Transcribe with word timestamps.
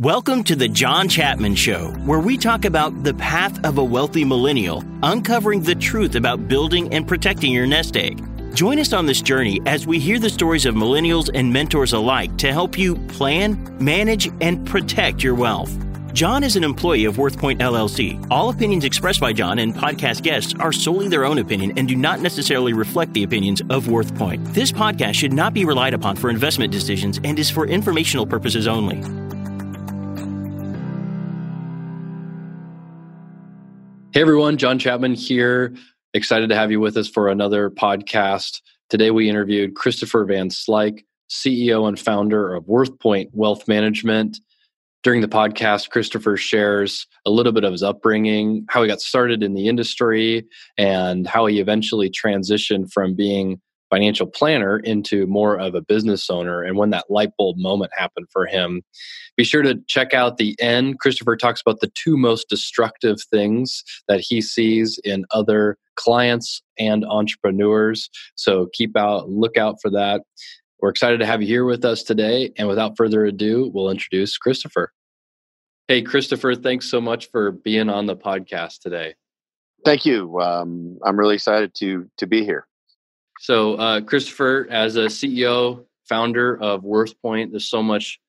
Welcome 0.00 0.42
to 0.44 0.56
the 0.56 0.66
John 0.66 1.08
Chapman 1.08 1.54
Show, 1.54 1.92
where 2.04 2.18
we 2.18 2.36
talk 2.36 2.64
about 2.64 3.04
the 3.04 3.14
path 3.14 3.64
of 3.64 3.78
a 3.78 3.84
wealthy 3.84 4.24
millennial, 4.24 4.82
uncovering 5.04 5.62
the 5.62 5.76
truth 5.76 6.16
about 6.16 6.48
building 6.48 6.92
and 6.92 7.06
protecting 7.06 7.52
your 7.52 7.68
nest 7.68 7.96
egg. 7.96 8.20
Join 8.56 8.80
us 8.80 8.92
on 8.92 9.06
this 9.06 9.22
journey 9.22 9.60
as 9.66 9.86
we 9.86 10.00
hear 10.00 10.18
the 10.18 10.28
stories 10.28 10.66
of 10.66 10.74
millennials 10.74 11.30
and 11.32 11.52
mentors 11.52 11.92
alike 11.92 12.36
to 12.38 12.52
help 12.52 12.76
you 12.76 12.96
plan, 13.06 13.56
manage, 13.78 14.28
and 14.40 14.66
protect 14.66 15.22
your 15.22 15.36
wealth. 15.36 15.72
John 16.12 16.42
is 16.42 16.56
an 16.56 16.64
employee 16.64 17.04
of 17.04 17.14
WorthPointe 17.14 17.60
LLC. 17.60 18.26
All 18.32 18.50
opinions 18.50 18.84
expressed 18.84 19.20
by 19.20 19.32
John 19.32 19.60
and 19.60 19.72
podcast 19.72 20.22
guests 20.22 20.54
are 20.58 20.72
solely 20.72 21.06
their 21.06 21.24
own 21.24 21.38
opinion 21.38 21.72
and 21.76 21.86
do 21.86 21.94
not 21.94 22.18
necessarily 22.18 22.72
reflect 22.72 23.12
the 23.12 23.22
opinions 23.22 23.60
of 23.70 23.84
WorthPointe. 23.86 24.54
This 24.54 24.72
podcast 24.72 25.14
should 25.14 25.32
not 25.32 25.54
be 25.54 25.64
relied 25.64 25.94
upon 25.94 26.16
for 26.16 26.30
investment 26.30 26.72
decisions 26.72 27.20
and 27.22 27.38
is 27.38 27.48
for 27.48 27.64
informational 27.64 28.26
purposes 28.26 28.66
only. 28.66 29.23
Hey 34.14 34.20
everyone, 34.20 34.58
John 34.58 34.78
Chapman 34.78 35.14
here. 35.14 35.74
Excited 36.12 36.48
to 36.48 36.54
have 36.54 36.70
you 36.70 36.78
with 36.78 36.96
us 36.96 37.08
for 37.08 37.28
another 37.28 37.68
podcast. 37.68 38.60
Today 38.88 39.10
we 39.10 39.28
interviewed 39.28 39.74
Christopher 39.74 40.24
Van 40.24 40.50
Slyke, 40.50 41.00
CEO 41.28 41.88
and 41.88 41.98
founder 41.98 42.54
of 42.54 42.62
WorthPointe 42.66 43.30
Wealth 43.32 43.66
Management. 43.66 44.38
During 45.02 45.20
the 45.20 45.26
podcast, 45.26 45.90
Christopher 45.90 46.36
shares 46.36 47.08
a 47.26 47.30
little 47.32 47.50
bit 47.50 47.64
of 47.64 47.72
his 47.72 47.82
upbringing, 47.82 48.64
how 48.68 48.82
he 48.82 48.88
got 48.88 49.00
started 49.00 49.42
in 49.42 49.54
the 49.54 49.66
industry, 49.66 50.46
and 50.78 51.26
how 51.26 51.46
he 51.46 51.58
eventually 51.58 52.08
transitioned 52.08 52.92
from 52.92 53.16
being 53.16 53.60
financial 53.90 54.26
planner 54.26 54.78
into 54.78 55.26
more 55.26 55.58
of 55.58 55.74
a 55.74 55.80
business 55.80 56.30
owner 56.30 56.62
and 56.62 56.76
when 56.76 56.90
that 56.90 57.10
light 57.10 57.30
bulb 57.38 57.56
moment 57.58 57.92
happened 57.96 58.26
for 58.30 58.46
him. 58.46 58.82
Be 59.36 59.44
sure 59.44 59.62
to 59.62 59.80
check 59.86 60.14
out 60.14 60.36
the 60.36 60.56
end. 60.60 60.98
Christopher 60.98 61.36
talks 61.36 61.60
about 61.60 61.80
the 61.80 61.92
two 61.94 62.16
most 62.16 62.48
destructive 62.48 63.18
things 63.30 63.82
that 64.08 64.20
he 64.20 64.40
sees 64.40 64.98
in 65.04 65.24
other 65.30 65.76
clients 65.96 66.62
and 66.78 67.04
entrepreneurs. 67.04 68.10
So 68.36 68.68
keep 68.72 68.96
out, 68.96 69.28
look 69.28 69.56
out 69.56 69.76
for 69.80 69.90
that. 69.90 70.22
We're 70.80 70.90
excited 70.90 71.18
to 71.20 71.26
have 71.26 71.40
you 71.40 71.48
here 71.48 71.64
with 71.64 71.84
us 71.84 72.02
today. 72.02 72.52
And 72.58 72.68
without 72.68 72.96
further 72.96 73.24
ado, 73.24 73.70
we'll 73.72 73.90
introduce 73.90 74.36
Christopher. 74.36 74.92
Hey, 75.88 76.02
Christopher, 76.02 76.54
thanks 76.54 76.90
so 76.90 77.00
much 77.00 77.30
for 77.30 77.52
being 77.52 77.88
on 77.88 78.06
the 78.06 78.16
podcast 78.16 78.80
today. 78.80 79.14
Thank 79.84 80.06
you. 80.06 80.40
Um, 80.40 80.98
I'm 81.04 81.18
really 81.18 81.34
excited 81.34 81.74
to 81.76 82.08
to 82.16 82.26
be 82.26 82.44
here. 82.44 82.66
So, 83.40 83.74
uh, 83.74 84.00
Christopher, 84.00 84.66
as 84.70 84.96
a 84.96 85.06
CEO, 85.06 85.84
founder 86.08 86.60
of 86.60 86.82
WorthPointe, 86.82 87.50
there's 87.50 87.68
so 87.68 87.82
much 87.82 88.20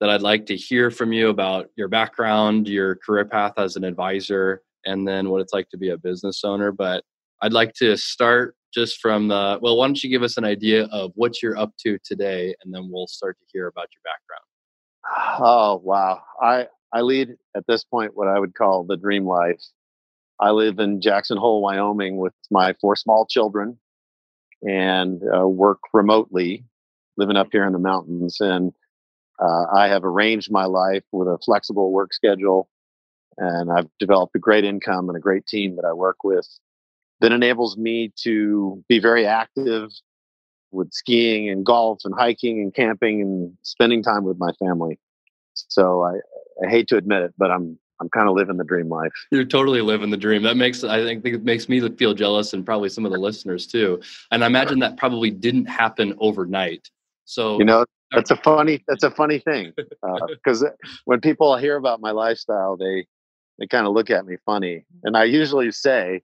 that 0.00 0.10
I'd 0.10 0.22
like 0.22 0.46
to 0.46 0.56
hear 0.56 0.90
from 0.90 1.12
you 1.12 1.28
about 1.28 1.70
your 1.76 1.88
background, 1.88 2.68
your 2.68 2.96
career 2.96 3.24
path 3.24 3.54
as 3.56 3.76
an 3.76 3.84
advisor, 3.84 4.62
and 4.84 5.06
then 5.06 5.30
what 5.30 5.40
it's 5.40 5.52
like 5.52 5.68
to 5.70 5.78
be 5.78 5.90
a 5.90 5.96
business 5.96 6.44
owner. 6.44 6.72
But 6.72 7.04
I'd 7.40 7.52
like 7.52 7.72
to 7.74 7.96
start 7.96 8.56
just 8.72 9.00
from 9.00 9.28
the 9.28 9.58
well, 9.62 9.76
why 9.76 9.86
don't 9.86 10.02
you 10.02 10.10
give 10.10 10.22
us 10.22 10.36
an 10.36 10.44
idea 10.44 10.84
of 10.86 11.12
what 11.14 11.42
you're 11.42 11.56
up 11.56 11.72
to 11.80 11.98
today, 12.04 12.54
and 12.62 12.74
then 12.74 12.90
we'll 12.90 13.06
start 13.06 13.38
to 13.38 13.46
hear 13.52 13.68
about 13.68 13.88
your 13.94 14.02
background. 14.04 14.44
Oh 15.40 15.80
wow, 15.82 16.20
I 16.42 16.66
I 16.92 17.00
lead 17.00 17.36
at 17.56 17.66
this 17.66 17.84
point 17.84 18.12
what 18.14 18.28
I 18.28 18.38
would 18.38 18.54
call 18.54 18.84
the 18.84 18.96
dream 18.96 19.26
life. 19.26 19.62
I 20.40 20.50
live 20.50 20.80
in 20.80 21.00
Jackson 21.00 21.38
Hole, 21.38 21.62
Wyoming, 21.62 22.16
with 22.16 22.34
my 22.50 22.74
four 22.80 22.96
small 22.96 23.24
children 23.26 23.78
and 24.64 25.22
uh, 25.22 25.46
work 25.46 25.80
remotely, 25.92 26.64
living 27.16 27.36
up 27.36 27.48
here 27.52 27.66
in 27.66 27.72
the 27.72 27.78
mountains. 27.78 28.38
And 28.40 28.72
uh, 29.38 29.66
I 29.74 29.88
have 29.88 30.04
arranged 30.04 30.50
my 30.50 30.64
life 30.64 31.04
with 31.12 31.28
a 31.28 31.38
flexible 31.44 31.92
work 31.92 32.12
schedule, 32.12 32.68
and 33.36 33.70
I've 33.70 33.88
developed 33.98 34.36
a 34.36 34.38
great 34.38 34.64
income 34.64 35.08
and 35.08 35.16
a 35.16 35.20
great 35.20 35.46
team 35.46 35.76
that 35.76 35.84
I 35.84 35.92
work 35.92 36.24
with 36.24 36.46
that 37.20 37.32
enables 37.32 37.76
me 37.76 38.12
to 38.22 38.84
be 38.88 38.98
very 38.98 39.26
active 39.26 39.90
with 40.70 40.92
skiing 40.92 41.48
and 41.48 41.64
golf 41.64 42.00
and 42.04 42.14
hiking 42.14 42.60
and 42.60 42.74
camping 42.74 43.22
and 43.22 43.56
spending 43.62 44.02
time 44.02 44.24
with 44.24 44.38
my 44.38 44.52
family. 44.52 44.98
So 45.54 46.02
I, 46.02 46.14
I 46.64 46.68
hate 46.68 46.88
to 46.88 46.96
admit 46.96 47.22
it, 47.22 47.34
but 47.38 47.50
I'm 47.50 47.78
I'm 48.00 48.08
kind 48.10 48.28
of 48.28 48.34
living 48.34 48.56
the 48.56 48.64
dream 48.64 48.88
life. 48.88 49.12
You're 49.30 49.44
totally 49.44 49.80
living 49.80 50.10
the 50.10 50.16
dream. 50.16 50.42
That 50.42 50.56
makes 50.56 50.84
I 50.84 51.02
think 51.04 51.24
it 51.24 51.44
makes 51.44 51.68
me 51.68 51.86
feel 51.90 52.14
jealous 52.14 52.52
and 52.52 52.64
probably 52.64 52.88
some 52.88 53.06
of 53.06 53.12
the 53.12 53.18
listeners 53.18 53.66
too. 53.66 54.00
And 54.30 54.42
I 54.42 54.46
imagine 54.46 54.80
that 54.80 54.96
probably 54.96 55.30
didn't 55.30 55.66
happen 55.66 56.14
overnight. 56.18 56.88
So 57.24 57.58
you 57.58 57.64
know 57.64 57.84
that's 58.10 58.30
a 58.30 58.36
funny 58.36 58.84
that's 58.86 59.04
a 59.04 59.10
funny 59.10 59.38
thing 59.38 59.72
because 60.28 60.62
uh, 60.62 60.70
when 61.04 61.20
people 61.20 61.56
hear 61.56 61.76
about 61.76 62.00
my 62.00 62.10
lifestyle, 62.10 62.76
they 62.76 63.06
they 63.58 63.66
kind 63.66 63.86
of 63.86 63.92
look 63.92 64.10
at 64.10 64.26
me 64.26 64.36
funny, 64.44 64.84
and 65.04 65.16
I 65.16 65.24
usually 65.24 65.70
say 65.70 66.22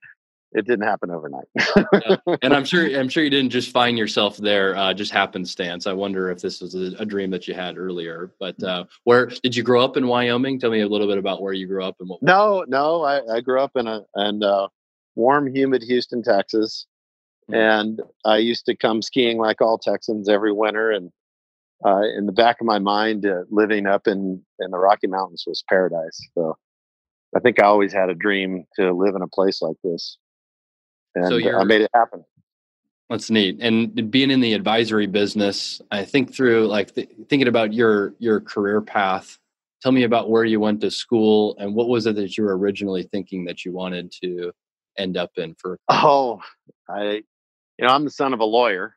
it 0.53 0.67
didn't 0.67 0.87
happen 0.87 1.11
overnight. 1.11 1.47
yeah. 1.57 2.17
And 2.43 2.55
I'm 2.55 2.65
sure 2.65 2.85
I'm 2.99 3.09
sure 3.09 3.23
you 3.23 3.31
didn't 3.31 3.51
just 3.51 3.71
find 3.71 3.97
yourself 3.97 4.37
there 4.37 4.77
uh, 4.77 4.93
just 4.93 5.13
happenstance. 5.13 5.87
I 5.87 5.93
wonder 5.93 6.31
if 6.31 6.41
this 6.41 6.61
was 6.61 6.75
a, 6.75 6.95
a 6.99 7.05
dream 7.05 7.31
that 7.31 7.47
you 7.47 7.55
had 7.55 7.79
earlier. 7.79 8.33
But 8.41 8.59
mm. 8.59 8.69
uh, 8.69 8.85
where 9.05 9.27
did 9.27 9.55
you 9.55 9.63
grow 9.63 9.85
up 9.85 9.97
in 9.97 10.07
Wyoming? 10.07 10.59
Tell 10.59 10.71
me 10.71 10.81
a 10.81 10.89
little 10.89 11.07
bit 11.07 11.19
about 11.19 11.41
where 11.43 11.53
you 11.53 11.67
grew 11.67 11.85
up 11.85 11.97
and 12.01 12.09
what. 12.09 12.23
No, 12.23 12.65
no, 12.69 13.03
I, 13.05 13.37
I 13.37 13.41
grew 13.41 13.61
up 13.61 13.73
in 13.77 13.87
a 13.87 14.03
in 14.17 14.43
uh, 14.43 14.69
warm, 15.15 15.55
humid 15.55 15.83
Houston, 15.83 16.23
Texas, 16.23 16.87
mm-hmm. 17.51 17.55
and 17.55 18.03
I 18.25 18.39
used 18.39 18.67
to 18.67 18.77
come 18.77 19.03
skiing 19.03 19.39
like 19.39 19.61
all 19.61 19.79
Texans 19.79 20.29
every 20.29 20.53
winter. 20.53 20.91
And 20.91 21.13
uh, 21.85 22.03
in 22.17 22.27
the 22.27 22.33
back 22.33 22.61
of 22.61 22.67
my 22.67 22.81
mind, 22.81 23.25
uh, 23.25 23.43
living 23.51 23.87
up 23.87 24.09
in 24.09 24.43
in 24.59 24.71
the 24.71 24.79
Rocky 24.79 25.07
Mountains 25.07 25.45
was 25.47 25.63
paradise. 25.69 26.21
So. 26.35 26.57
I 27.33 27.39
think 27.39 27.63
I 27.63 27.67
always 27.67 27.93
had 27.93 28.11
a 28.11 28.15
dream 28.17 28.67
to 28.75 28.93
live 28.93 29.15
in 29.15 29.23
a 29.23 29.29
place 29.29 29.63
like 29.63 29.77
this 29.85 30.19
and 31.15 31.29
so 31.29 31.59
I 31.59 31.65
made 31.65 31.83
it 31.83 31.91
happen. 31.95 32.25
That's 33.09 33.31
neat. 33.31 33.59
And 33.61 34.11
being 34.11 34.31
in 34.31 34.41
the 34.41 34.53
advisory 34.53 35.07
business, 35.07 35.81
I 35.91 36.05
think 36.05 36.35
through 36.35 36.69
like 36.69 36.95
th- 36.95 37.11
thinking 37.29 37.49
about 37.49 37.73
your 37.73 38.15
your 38.19 38.41
career 38.41 38.81
path. 38.81 39.39
Tell 39.83 39.93
me 39.93 40.05
about 40.05 40.29
where 40.29 40.45
you 40.45 40.61
went 40.61 40.83
to 40.83 40.91
school 40.91 41.57
and 41.59 41.75
what 41.75 41.89
was 41.89 42.07
it 42.07 42.15
that 42.17 42.37
you 42.37 42.45
were 42.45 42.57
originally 42.57 43.03
thinking 43.05 43.47
that 43.47 43.65
you 43.65 43.73
wanted 43.73 44.13
to 44.23 44.53
end 44.99 45.17
up 45.17 45.31
in 45.37 45.55
for. 45.55 45.79
Oh, 45.89 46.41
I, 46.89 47.23
you 47.79 47.87
know, 47.87 47.89
I'm 47.89 48.05
the 48.05 48.11
son 48.11 48.35
of 48.35 48.41
a 48.41 48.45
lawyer, 48.45 48.95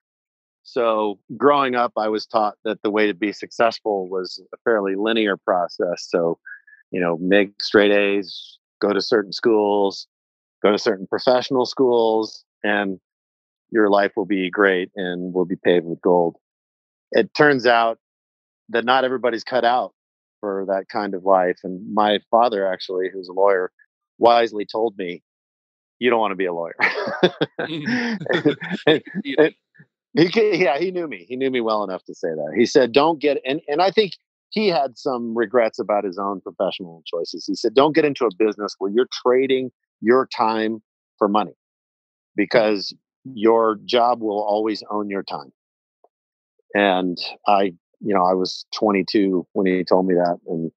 so 0.63 1.19
growing 1.35 1.75
up, 1.75 1.91
I 1.97 2.07
was 2.07 2.25
taught 2.25 2.55
that 2.63 2.81
the 2.81 2.89
way 2.89 3.07
to 3.07 3.13
be 3.13 3.33
successful 3.33 4.09
was 4.09 4.41
a 4.53 4.57
fairly 4.63 4.95
linear 4.95 5.37
process. 5.37 6.07
So, 6.09 6.39
you 6.89 7.01
know, 7.01 7.17
make 7.17 7.61
straight 7.61 7.91
A's, 7.91 8.57
go 8.81 8.93
to 8.93 9.01
certain 9.01 9.33
schools, 9.33 10.07
go 10.63 10.71
to 10.71 10.77
certain 10.77 11.07
professional 11.07 11.65
schools 11.65 12.43
and 12.63 12.99
your 13.71 13.89
life 13.89 14.11
will 14.15 14.25
be 14.25 14.49
great 14.49 14.89
and 14.95 15.33
will 15.33 15.45
be 15.45 15.55
paved 15.55 15.85
with 15.85 16.01
gold. 16.01 16.37
It 17.11 17.33
turns 17.33 17.65
out 17.65 17.99
that 18.69 18.85
not 18.85 19.03
everybody's 19.03 19.43
cut 19.43 19.65
out 19.65 19.93
for 20.39 20.65
that 20.67 20.85
kind 20.89 21.13
of 21.13 21.23
life. 21.23 21.57
And 21.63 21.93
my 21.93 22.19
father, 22.31 22.71
actually, 22.71 23.07
who's 23.11 23.27
a 23.27 23.33
lawyer, 23.33 23.71
wisely 24.17 24.65
told 24.65 24.97
me, 24.97 25.21
You 25.99 26.09
don't 26.09 26.19
want 26.19 26.31
to 26.31 26.35
be 26.35 26.45
a 26.45 26.53
lawyer. 26.53 26.75
and, 27.57 29.03
and, 29.37 29.55
he, 30.15 30.63
yeah, 30.63 30.77
he 30.77 30.91
knew 30.91 31.07
me. 31.07 31.25
He 31.27 31.35
knew 31.35 31.49
me 31.49 31.61
well 31.61 31.83
enough 31.83 32.03
to 32.05 32.15
say 32.15 32.29
that. 32.29 32.53
He 32.55 32.65
said, 32.65 32.93
Don't 32.93 33.19
get, 33.19 33.39
and, 33.45 33.61
and 33.67 33.81
I 33.81 33.91
think 33.91 34.13
he 34.49 34.67
had 34.67 34.97
some 34.97 35.35
regrets 35.35 35.79
about 35.79 36.03
his 36.03 36.19
own 36.19 36.41
professional 36.41 37.03
choices. 37.05 37.45
He 37.47 37.55
said, 37.55 37.73
Don't 37.73 37.95
get 37.95 38.05
into 38.05 38.25
a 38.25 38.35
business 38.37 38.75
where 38.77 38.91
you're 38.91 39.09
trading 39.11 39.71
your 40.01 40.27
time 40.27 40.81
for 41.17 41.27
money 41.27 41.53
because 42.35 42.93
your 43.23 43.77
job 43.85 44.21
will 44.21 44.43
always 44.43 44.83
own 44.89 45.09
your 45.09 45.23
time. 45.23 45.51
And 46.73 47.17
I, 47.47 47.73
you 47.99 48.13
know, 48.13 48.23
I 48.23 48.33
was 48.33 48.65
22 48.75 49.47
when 49.53 49.65
he 49.65 49.83
told 49.83 50.07
me 50.07 50.15
that 50.15 50.39
and 50.47 50.71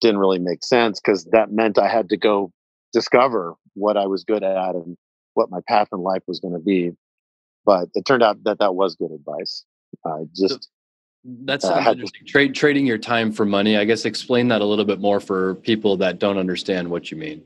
didn't 0.00 0.18
really 0.18 0.38
make 0.38 0.64
sense 0.64 1.00
because 1.00 1.24
that 1.32 1.52
meant 1.52 1.78
I 1.78 1.88
had 1.88 2.08
to 2.10 2.16
go 2.16 2.52
discover 2.92 3.54
what 3.74 3.96
I 3.96 4.06
was 4.06 4.24
good 4.24 4.42
at 4.42 4.74
and 4.74 4.96
what 5.34 5.50
my 5.50 5.60
path 5.68 5.88
in 5.92 6.00
life 6.00 6.22
was 6.26 6.40
going 6.40 6.54
to 6.54 6.60
be. 6.60 6.92
But 7.64 7.88
it 7.94 8.04
turned 8.04 8.22
out 8.22 8.42
that 8.44 8.58
that 8.58 8.74
was 8.74 8.96
good 8.96 9.12
advice. 9.12 9.64
I 10.04 10.24
just 10.34 10.68
that's 11.24 11.64
uh, 11.64 11.84
interesting. 11.86 12.26
Trade 12.26 12.54
trading 12.54 12.86
your 12.86 12.98
time 12.98 13.30
for 13.30 13.44
money. 13.46 13.76
I 13.76 13.84
guess 13.84 14.04
explain 14.04 14.48
that 14.48 14.60
a 14.60 14.64
little 14.64 14.84
bit 14.84 15.00
more 15.00 15.20
for 15.20 15.54
people 15.56 15.96
that 15.98 16.18
don't 16.18 16.38
understand 16.38 16.90
what 16.90 17.10
you 17.10 17.16
mean. 17.16 17.44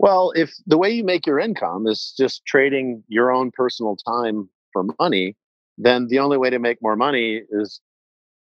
Well, 0.00 0.32
if 0.34 0.54
the 0.66 0.78
way 0.78 0.90
you 0.90 1.04
make 1.04 1.26
your 1.26 1.38
income 1.38 1.86
is 1.86 2.14
just 2.16 2.46
trading 2.46 3.04
your 3.08 3.30
own 3.30 3.50
personal 3.50 3.96
time 3.96 4.48
for 4.72 4.84
money, 4.98 5.36
then 5.76 6.06
the 6.08 6.20
only 6.20 6.38
way 6.38 6.48
to 6.48 6.58
make 6.58 6.80
more 6.80 6.96
money 6.96 7.42
is 7.50 7.82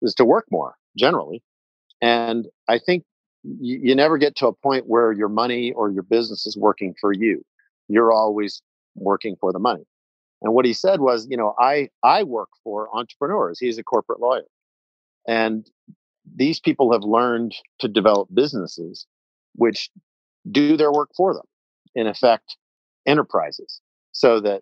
is 0.01 0.15
to 0.15 0.25
work 0.25 0.47
more 0.49 0.73
generally. 0.97 1.43
And 2.01 2.47
I 2.67 2.79
think 2.79 3.03
you, 3.43 3.79
you 3.83 3.95
never 3.95 4.17
get 4.17 4.35
to 4.37 4.47
a 4.47 4.53
point 4.53 4.87
where 4.87 5.11
your 5.11 5.29
money 5.29 5.73
or 5.73 5.91
your 5.91 6.01
business 6.01 6.47
is 6.47 6.57
working 6.57 6.95
for 6.99 7.13
you. 7.13 7.45
You're 7.87 8.11
always 8.11 8.63
working 8.95 9.35
for 9.39 9.53
the 9.53 9.59
money. 9.59 9.85
And 10.41 10.55
what 10.55 10.65
he 10.65 10.73
said 10.73 11.01
was, 11.01 11.27
you 11.29 11.37
know, 11.37 11.53
I 11.59 11.89
I 12.01 12.23
work 12.23 12.49
for 12.63 12.89
entrepreneurs. 12.97 13.59
He's 13.59 13.77
a 13.77 13.83
corporate 13.83 14.19
lawyer. 14.19 14.49
And 15.27 15.69
these 16.35 16.59
people 16.59 16.91
have 16.93 17.03
learned 17.03 17.53
to 17.81 17.87
develop 17.87 18.29
businesses 18.33 19.05
which 19.55 19.91
do 20.49 20.77
their 20.77 20.91
work 20.91 21.09
for 21.15 21.33
them, 21.33 21.45
in 21.95 22.07
effect, 22.07 22.57
enterprises, 23.05 23.81
so 24.11 24.39
that 24.41 24.61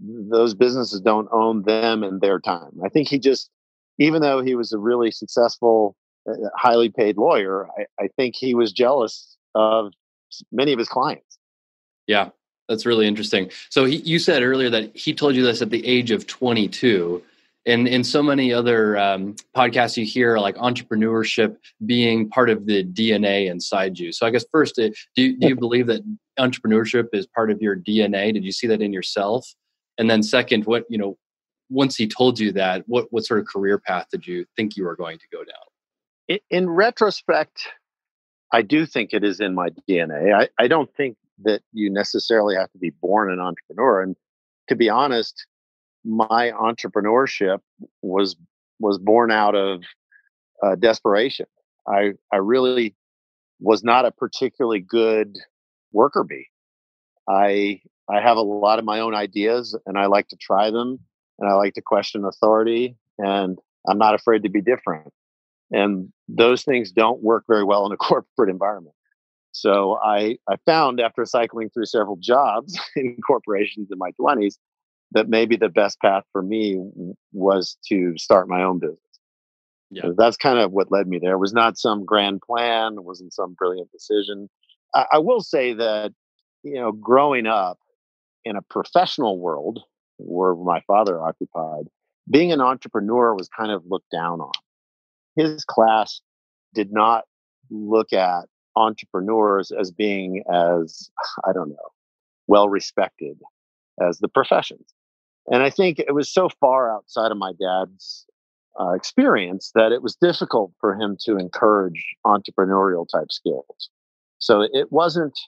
those 0.00 0.54
businesses 0.54 1.00
don't 1.00 1.28
own 1.32 1.62
them 1.62 2.02
and 2.02 2.20
their 2.20 2.40
time. 2.40 2.72
I 2.84 2.88
think 2.88 3.08
he 3.08 3.18
just, 3.18 3.50
even 3.98 4.22
though 4.22 4.42
he 4.42 4.54
was 4.54 4.72
a 4.72 4.78
really 4.78 5.10
successful, 5.10 5.96
uh, 6.28 6.34
highly 6.56 6.88
paid 6.88 7.16
lawyer, 7.16 7.68
I, 7.78 8.04
I 8.04 8.08
think 8.16 8.34
he 8.36 8.54
was 8.54 8.72
jealous 8.72 9.36
of 9.54 9.92
many 10.50 10.72
of 10.72 10.78
his 10.78 10.88
clients. 10.88 11.38
Yeah, 12.06 12.30
that's 12.68 12.86
really 12.86 13.06
interesting. 13.06 13.50
So 13.70 13.84
he, 13.84 13.96
you 13.96 14.18
said 14.18 14.42
earlier 14.42 14.70
that 14.70 14.96
he 14.96 15.14
told 15.14 15.34
you 15.34 15.42
this 15.42 15.62
at 15.62 15.70
the 15.70 15.86
age 15.86 16.10
of 16.10 16.26
22 16.26 17.22
and 17.64 17.86
in 17.86 18.02
so 18.02 18.22
many 18.22 18.52
other 18.52 18.96
um, 18.96 19.36
podcasts 19.56 19.96
you 19.96 20.04
hear 20.04 20.38
like 20.38 20.56
entrepreneurship 20.56 21.56
being 21.86 22.28
part 22.28 22.50
of 22.50 22.66
the 22.66 22.84
dna 22.84 23.50
inside 23.50 23.98
you. 23.98 24.12
So 24.12 24.26
i 24.26 24.30
guess 24.30 24.44
first 24.50 24.78
uh, 24.78 24.90
do 25.14 25.22
you, 25.22 25.38
do 25.38 25.48
you 25.48 25.56
believe 25.56 25.86
that 25.86 26.02
entrepreneurship 26.38 27.08
is 27.12 27.26
part 27.26 27.50
of 27.50 27.60
your 27.60 27.76
dna 27.76 28.32
did 28.32 28.44
you 28.44 28.52
see 28.52 28.66
that 28.66 28.82
in 28.82 28.92
yourself? 28.92 29.46
And 29.98 30.08
then 30.10 30.22
second 30.22 30.64
what 30.66 30.84
you 30.88 30.98
know 30.98 31.16
once 31.68 31.96
he 31.96 32.06
told 32.06 32.38
you 32.38 32.52
that 32.52 32.84
what 32.86 33.06
what 33.10 33.24
sort 33.24 33.40
of 33.40 33.46
career 33.46 33.78
path 33.78 34.06
did 34.10 34.26
you 34.26 34.44
think 34.56 34.76
you 34.76 34.84
were 34.84 34.96
going 34.96 35.18
to 35.18 35.26
go 35.32 35.44
down? 35.44 35.54
In, 36.28 36.38
in 36.50 36.70
retrospect 36.70 37.68
i 38.52 38.62
do 38.62 38.86
think 38.86 39.12
it 39.12 39.24
is 39.24 39.40
in 39.40 39.54
my 39.54 39.70
dna 39.88 40.34
I, 40.34 40.48
I 40.58 40.68
don't 40.68 40.92
think 40.94 41.16
that 41.44 41.62
you 41.72 41.90
necessarily 41.90 42.54
have 42.54 42.70
to 42.72 42.78
be 42.78 42.90
born 42.90 43.32
an 43.32 43.40
entrepreneur. 43.40 44.02
And 44.02 44.16
to 44.68 44.76
be 44.76 44.88
honest 44.88 45.46
my 46.04 46.52
entrepreneurship 46.52 47.58
was 48.00 48.36
was 48.78 48.98
born 48.98 49.30
out 49.30 49.54
of 49.54 49.82
uh, 50.62 50.74
desperation. 50.76 51.46
I 51.86 52.12
I 52.32 52.36
really 52.36 52.94
was 53.60 53.84
not 53.84 54.04
a 54.04 54.10
particularly 54.10 54.80
good 54.80 55.38
worker 55.92 56.24
bee. 56.24 56.48
I 57.28 57.80
I 58.10 58.20
have 58.20 58.36
a 58.36 58.42
lot 58.42 58.78
of 58.78 58.84
my 58.84 59.00
own 59.00 59.14
ideas 59.14 59.76
and 59.86 59.96
I 59.98 60.06
like 60.06 60.28
to 60.28 60.36
try 60.36 60.70
them 60.70 60.98
and 61.38 61.48
I 61.48 61.54
like 61.54 61.74
to 61.74 61.82
question 61.82 62.24
authority 62.24 62.96
and 63.18 63.58
I'm 63.88 63.98
not 63.98 64.14
afraid 64.14 64.42
to 64.42 64.50
be 64.50 64.60
different. 64.60 65.12
And 65.70 66.12
those 66.28 66.64
things 66.64 66.92
don't 66.92 67.22
work 67.22 67.44
very 67.48 67.64
well 67.64 67.86
in 67.86 67.92
a 67.92 67.96
corporate 68.08 68.50
environment. 68.50 68.94
So 69.52 69.98
I 70.02 70.38
I 70.48 70.56
found 70.66 71.00
after 71.00 71.24
cycling 71.24 71.70
through 71.70 71.86
several 71.86 72.16
jobs 72.16 72.78
in 72.96 73.16
corporations 73.24 73.88
in 73.90 73.98
my 73.98 74.10
20s 74.20 74.56
that 75.12 75.28
maybe 75.28 75.56
the 75.56 75.68
best 75.68 76.00
path 76.00 76.24
for 76.32 76.42
me 76.42 76.82
was 77.32 77.76
to 77.88 78.14
start 78.16 78.48
my 78.48 78.62
own 78.62 78.78
business. 78.78 78.98
Yeah. 79.90 80.08
that's 80.16 80.38
kind 80.38 80.58
of 80.58 80.72
what 80.72 80.90
led 80.90 81.06
me 81.06 81.18
there. 81.18 81.34
It 81.34 81.38
was 81.38 81.52
not 81.52 81.76
some 81.76 82.06
grand 82.06 82.40
plan. 82.40 82.94
It 82.94 83.04
wasn't 83.04 83.34
some 83.34 83.54
brilliant 83.58 83.92
decision. 83.92 84.48
I, 84.94 85.04
I 85.12 85.18
will 85.18 85.42
say 85.42 85.74
that, 85.74 86.12
you 86.62 86.74
know, 86.74 86.92
growing 86.92 87.46
up 87.46 87.78
in 88.44 88.56
a 88.56 88.62
professional 88.62 89.38
world 89.38 89.80
where 90.16 90.54
my 90.54 90.80
father 90.86 91.20
occupied, 91.20 91.88
being 92.30 92.52
an 92.52 92.60
entrepreneur 92.60 93.34
was 93.34 93.48
kind 93.48 93.70
of 93.70 93.82
looked 93.86 94.10
down 94.10 94.40
on. 94.40 94.52
His 95.36 95.64
class 95.64 96.22
did 96.74 96.90
not 96.90 97.24
look 97.70 98.12
at 98.14 98.46
entrepreneurs 98.76 99.70
as 99.70 99.90
being 99.90 100.42
as, 100.50 101.10
I 101.46 101.52
don't 101.52 101.68
know, 101.68 101.90
well 102.46 102.68
respected 102.68 103.38
as 104.00 104.18
the 104.18 104.28
professions. 104.28 104.94
And 105.46 105.62
I 105.62 105.70
think 105.70 105.98
it 105.98 106.14
was 106.14 106.32
so 106.32 106.48
far 106.60 106.94
outside 106.94 107.30
of 107.32 107.36
my 107.36 107.52
dad's 107.52 108.26
uh, 108.80 108.92
experience 108.92 109.72
that 109.74 109.92
it 109.92 110.02
was 110.02 110.16
difficult 110.16 110.72
for 110.80 110.94
him 110.94 111.16
to 111.24 111.36
encourage 111.36 112.16
entrepreneurial 112.24 113.06
type 113.08 113.30
skills. 113.30 113.90
So 114.38 114.62
it 114.62 114.90
wasn't 114.90 115.38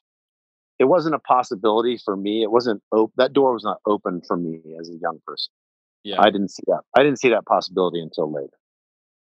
it 0.78 0.84
wasn't 0.84 1.14
a 1.14 1.20
possibility 1.20 1.98
for 2.04 2.16
me. 2.16 2.42
It 2.42 2.50
wasn't 2.50 2.82
op- 2.92 3.12
that 3.16 3.32
door 3.32 3.52
was 3.52 3.64
not 3.64 3.78
open 3.86 4.22
for 4.26 4.36
me 4.36 4.60
as 4.80 4.88
a 4.88 4.94
young 4.94 5.20
person. 5.26 5.52
Yeah, 6.02 6.20
I 6.20 6.30
didn't 6.30 6.50
see 6.50 6.64
that. 6.66 6.82
I 6.96 7.02
didn't 7.02 7.18
see 7.18 7.30
that 7.30 7.46
possibility 7.46 8.00
until 8.00 8.32
later. 8.32 8.56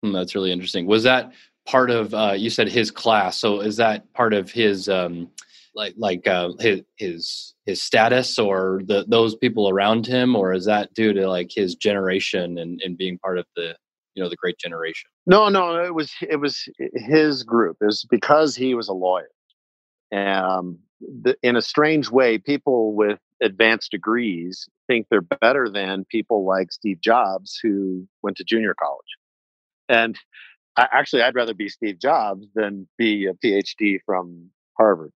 Hmm, 0.02 0.12
that's 0.12 0.34
really 0.34 0.52
interesting. 0.52 0.86
Was 0.86 1.04
that 1.04 1.32
part 1.66 1.90
of 1.90 2.12
uh, 2.12 2.34
you 2.36 2.50
said 2.50 2.68
his 2.68 2.90
class? 2.90 3.38
So 3.38 3.60
is 3.60 3.76
that 3.76 4.12
part 4.12 4.34
of 4.34 4.50
his 4.50 4.88
um, 4.88 5.30
like 5.74 5.94
like 5.96 6.26
uh, 6.26 6.50
his 6.58 6.82
his 6.96 7.54
his 7.66 7.82
status 7.82 8.38
or 8.38 8.82
the 8.86 9.04
those 9.08 9.34
people 9.36 9.68
around 9.68 10.06
him, 10.06 10.36
or 10.36 10.52
is 10.52 10.66
that 10.66 10.92
due 10.94 11.12
to 11.12 11.28
like 11.28 11.50
his 11.54 11.74
generation 11.74 12.58
and, 12.58 12.80
and 12.82 12.96
being 12.96 13.18
part 13.18 13.38
of 13.38 13.46
the 13.56 13.76
you 14.14 14.22
know 14.22 14.28
the 14.28 14.36
great 14.36 14.58
generation? 14.58 15.10
No, 15.26 15.48
no, 15.48 15.82
it 15.82 15.94
was 15.94 16.12
it 16.20 16.36
was 16.36 16.68
his 16.94 17.42
group. 17.42 17.76
It 17.80 17.86
was 17.86 18.06
because 18.10 18.56
he 18.56 18.74
was 18.74 18.88
a 18.88 18.92
lawyer. 18.92 19.28
Um, 20.12 20.78
the, 21.00 21.36
in 21.42 21.56
a 21.56 21.62
strange 21.62 22.10
way, 22.10 22.38
people 22.38 22.94
with 22.94 23.18
advanced 23.42 23.90
degrees 23.90 24.68
think 24.86 25.06
they're 25.10 25.20
better 25.20 25.68
than 25.68 26.04
people 26.04 26.46
like 26.46 26.72
Steve 26.72 27.00
Jobs 27.00 27.58
who 27.62 28.06
went 28.22 28.36
to 28.38 28.44
junior 28.44 28.74
college. 28.74 29.00
And 29.88 30.16
actually, 30.78 31.22
I'd 31.22 31.34
rather 31.34 31.54
be 31.54 31.68
Steve 31.68 31.98
Jobs 31.98 32.46
than 32.54 32.88
be 32.96 33.26
a 33.26 33.34
PhD 33.34 33.98
from 34.06 34.50
Harvard. 34.78 35.12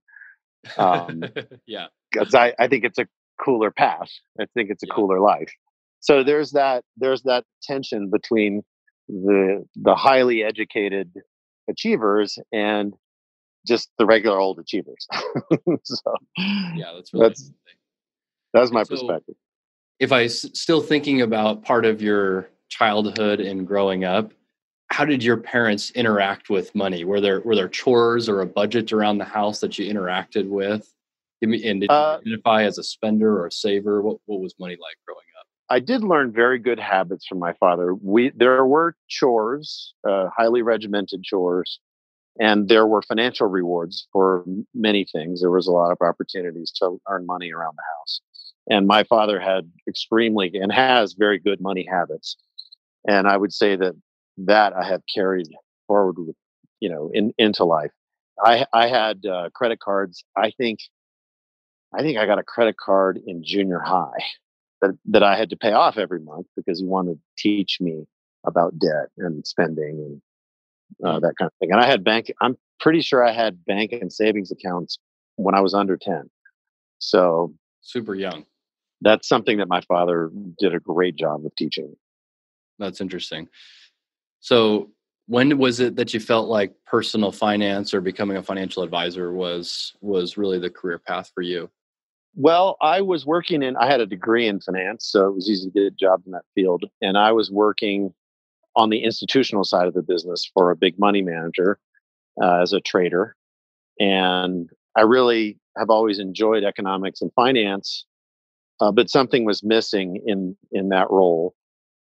Um, 0.76 1.24
yeah, 1.66 1.86
because 2.10 2.34
I, 2.34 2.54
I 2.58 2.68
think 2.68 2.84
it's 2.84 2.98
a 2.98 3.06
cooler 3.42 3.70
path. 3.70 4.10
I 4.40 4.46
think 4.54 4.70
it's 4.70 4.82
a 4.82 4.86
yeah. 4.86 4.94
cooler 4.94 5.20
life. 5.20 5.52
So 6.00 6.22
there's 6.22 6.52
that 6.52 6.84
there's 6.96 7.22
that 7.22 7.44
tension 7.62 8.10
between 8.10 8.62
the 9.08 9.64
the 9.76 9.94
highly 9.94 10.42
educated 10.44 11.12
achievers 11.68 12.38
and 12.52 12.94
just 13.66 13.90
the 13.98 14.06
regular 14.06 14.38
old 14.38 14.58
achievers. 14.58 15.06
so 15.84 16.14
yeah, 16.36 16.92
that's 16.94 17.12
really 17.12 17.28
that's 17.28 17.52
that's 18.52 18.70
my 18.70 18.82
so, 18.82 18.94
perspective. 18.94 19.34
If 19.98 20.12
I 20.12 20.24
s- 20.24 20.46
still 20.54 20.80
thinking 20.80 21.20
about 21.20 21.64
part 21.64 21.84
of 21.84 22.00
your 22.00 22.48
childhood 22.68 23.40
and 23.40 23.66
growing 23.66 24.04
up, 24.04 24.32
how 24.90 25.04
did 25.04 25.22
your 25.22 25.36
parents 25.36 25.90
interact 25.90 26.50
with 26.50 26.74
money? 26.74 27.04
Were 27.04 27.20
there 27.20 27.40
were 27.40 27.54
there 27.54 27.68
chores 27.68 28.28
or 28.28 28.40
a 28.40 28.46
budget 28.46 28.92
around 28.92 29.18
the 29.18 29.24
house 29.24 29.60
that 29.60 29.78
you 29.78 29.92
interacted 29.92 30.48
with? 30.48 30.92
Give 31.40 31.50
me 31.50 31.66
and 31.68 31.80
did 31.80 31.90
you 31.90 31.96
uh, 31.96 32.18
identify 32.20 32.64
as 32.64 32.78
a 32.78 32.82
spender 32.82 33.38
or 33.38 33.46
a 33.46 33.52
saver? 33.52 34.02
What 34.02 34.18
what 34.26 34.40
was 34.40 34.54
money 34.58 34.76
like 34.80 34.96
growing 35.06 35.26
up? 35.38 35.46
I 35.70 35.80
did 35.80 36.02
learn 36.02 36.32
very 36.32 36.58
good 36.58 36.80
habits 36.80 37.26
from 37.26 37.38
my 37.38 37.52
father. 37.54 37.94
We 37.94 38.30
there 38.34 38.64
were 38.64 38.96
chores, 39.08 39.94
uh, 40.08 40.28
highly 40.36 40.62
regimented 40.62 41.22
chores, 41.22 41.80
and 42.40 42.68
there 42.68 42.86
were 42.86 43.02
financial 43.02 43.46
rewards 43.46 44.08
for 44.10 44.44
many 44.74 45.06
things. 45.12 45.42
There 45.42 45.50
was 45.50 45.66
a 45.66 45.72
lot 45.72 45.92
of 45.92 45.98
opportunities 46.00 46.72
to 46.76 46.98
earn 47.08 47.26
money 47.26 47.52
around 47.52 47.76
the 47.76 47.84
house, 47.98 48.20
and 48.70 48.86
my 48.86 49.04
father 49.04 49.38
had 49.38 49.70
extremely 49.86 50.50
and 50.54 50.72
has 50.72 51.12
very 51.12 51.38
good 51.38 51.60
money 51.60 51.86
habits. 51.88 52.36
And 53.06 53.28
I 53.28 53.36
would 53.36 53.52
say 53.52 53.76
that 53.76 53.94
that 54.46 54.72
I 54.72 54.86
have 54.86 55.02
carried 55.12 55.48
forward 55.86 56.16
with, 56.18 56.36
you 56.80 56.88
know, 56.88 57.10
in, 57.12 57.32
into 57.38 57.64
life. 57.64 57.90
I, 58.44 58.66
I 58.72 58.88
had 58.88 59.24
uh, 59.26 59.50
credit 59.54 59.80
cards. 59.80 60.24
I 60.36 60.52
think, 60.56 60.78
I 61.92 62.02
think 62.02 62.18
I 62.18 62.26
got 62.26 62.38
a 62.38 62.44
credit 62.44 62.76
card 62.76 63.18
in 63.26 63.42
junior 63.44 63.80
high 63.80 64.22
that, 64.80 64.96
that 65.06 65.22
I 65.22 65.36
had 65.36 65.50
to 65.50 65.56
pay 65.56 65.72
off 65.72 65.98
every 65.98 66.20
month 66.20 66.46
because 66.56 66.78
he 66.78 66.86
wanted 66.86 67.14
to 67.14 67.20
teach 67.36 67.78
me 67.80 68.04
about 68.46 68.78
debt 68.78 69.08
and 69.18 69.46
spending 69.46 70.20
and 71.00 71.04
uh, 71.04 71.20
that 71.20 71.34
kind 71.38 71.48
of 71.48 71.52
thing. 71.58 71.72
And 71.72 71.80
I 71.80 71.86
had 71.86 72.04
bank, 72.04 72.32
I'm 72.40 72.56
pretty 72.80 73.02
sure 73.02 73.26
I 73.26 73.32
had 73.32 73.64
bank 73.64 73.92
and 73.92 74.12
savings 74.12 74.52
accounts 74.52 74.98
when 75.36 75.54
I 75.54 75.60
was 75.60 75.74
under 75.74 75.96
10. 75.96 76.30
So 76.98 77.54
super 77.80 78.14
young. 78.14 78.44
That's 79.00 79.28
something 79.28 79.58
that 79.58 79.68
my 79.68 79.80
father 79.82 80.30
did 80.58 80.74
a 80.74 80.80
great 80.80 81.16
job 81.16 81.44
of 81.44 81.54
teaching. 81.56 81.94
That's 82.78 83.00
interesting. 83.00 83.48
So, 84.40 84.90
when 85.26 85.58
was 85.58 85.78
it 85.78 85.96
that 85.96 86.14
you 86.14 86.20
felt 86.20 86.48
like 86.48 86.74
personal 86.86 87.32
finance 87.32 87.92
or 87.92 88.00
becoming 88.00 88.38
a 88.38 88.42
financial 88.42 88.82
advisor 88.82 89.32
was 89.32 89.94
was 90.00 90.38
really 90.38 90.58
the 90.58 90.70
career 90.70 90.98
path 90.98 91.30
for 91.34 91.42
you? 91.42 91.70
Well, 92.34 92.76
I 92.80 93.00
was 93.00 93.26
working 93.26 93.62
in. 93.62 93.76
I 93.76 93.86
had 93.86 94.00
a 94.00 94.06
degree 94.06 94.46
in 94.46 94.60
finance, 94.60 95.06
so 95.06 95.26
it 95.28 95.34
was 95.34 95.50
easy 95.50 95.66
to 95.66 95.70
get 95.72 95.82
a 95.82 95.90
job 95.90 96.22
in 96.24 96.32
that 96.32 96.44
field. 96.54 96.84
And 97.02 97.18
I 97.18 97.32
was 97.32 97.50
working 97.50 98.14
on 98.76 98.90
the 98.90 99.02
institutional 99.02 99.64
side 99.64 99.88
of 99.88 99.94
the 99.94 100.02
business 100.02 100.48
for 100.54 100.70
a 100.70 100.76
big 100.76 100.98
money 100.98 101.20
manager 101.20 101.78
uh, 102.40 102.62
as 102.62 102.72
a 102.72 102.80
trader. 102.80 103.34
And 103.98 104.70
I 104.96 105.02
really 105.02 105.58
have 105.76 105.90
always 105.90 106.18
enjoyed 106.18 106.64
economics 106.64 107.20
and 107.20 107.32
finance, 107.34 108.06
uh, 108.80 108.92
but 108.92 109.10
something 109.10 109.44
was 109.44 109.62
missing 109.62 110.22
in 110.26 110.56
in 110.70 110.90
that 110.90 111.10
role. 111.10 111.54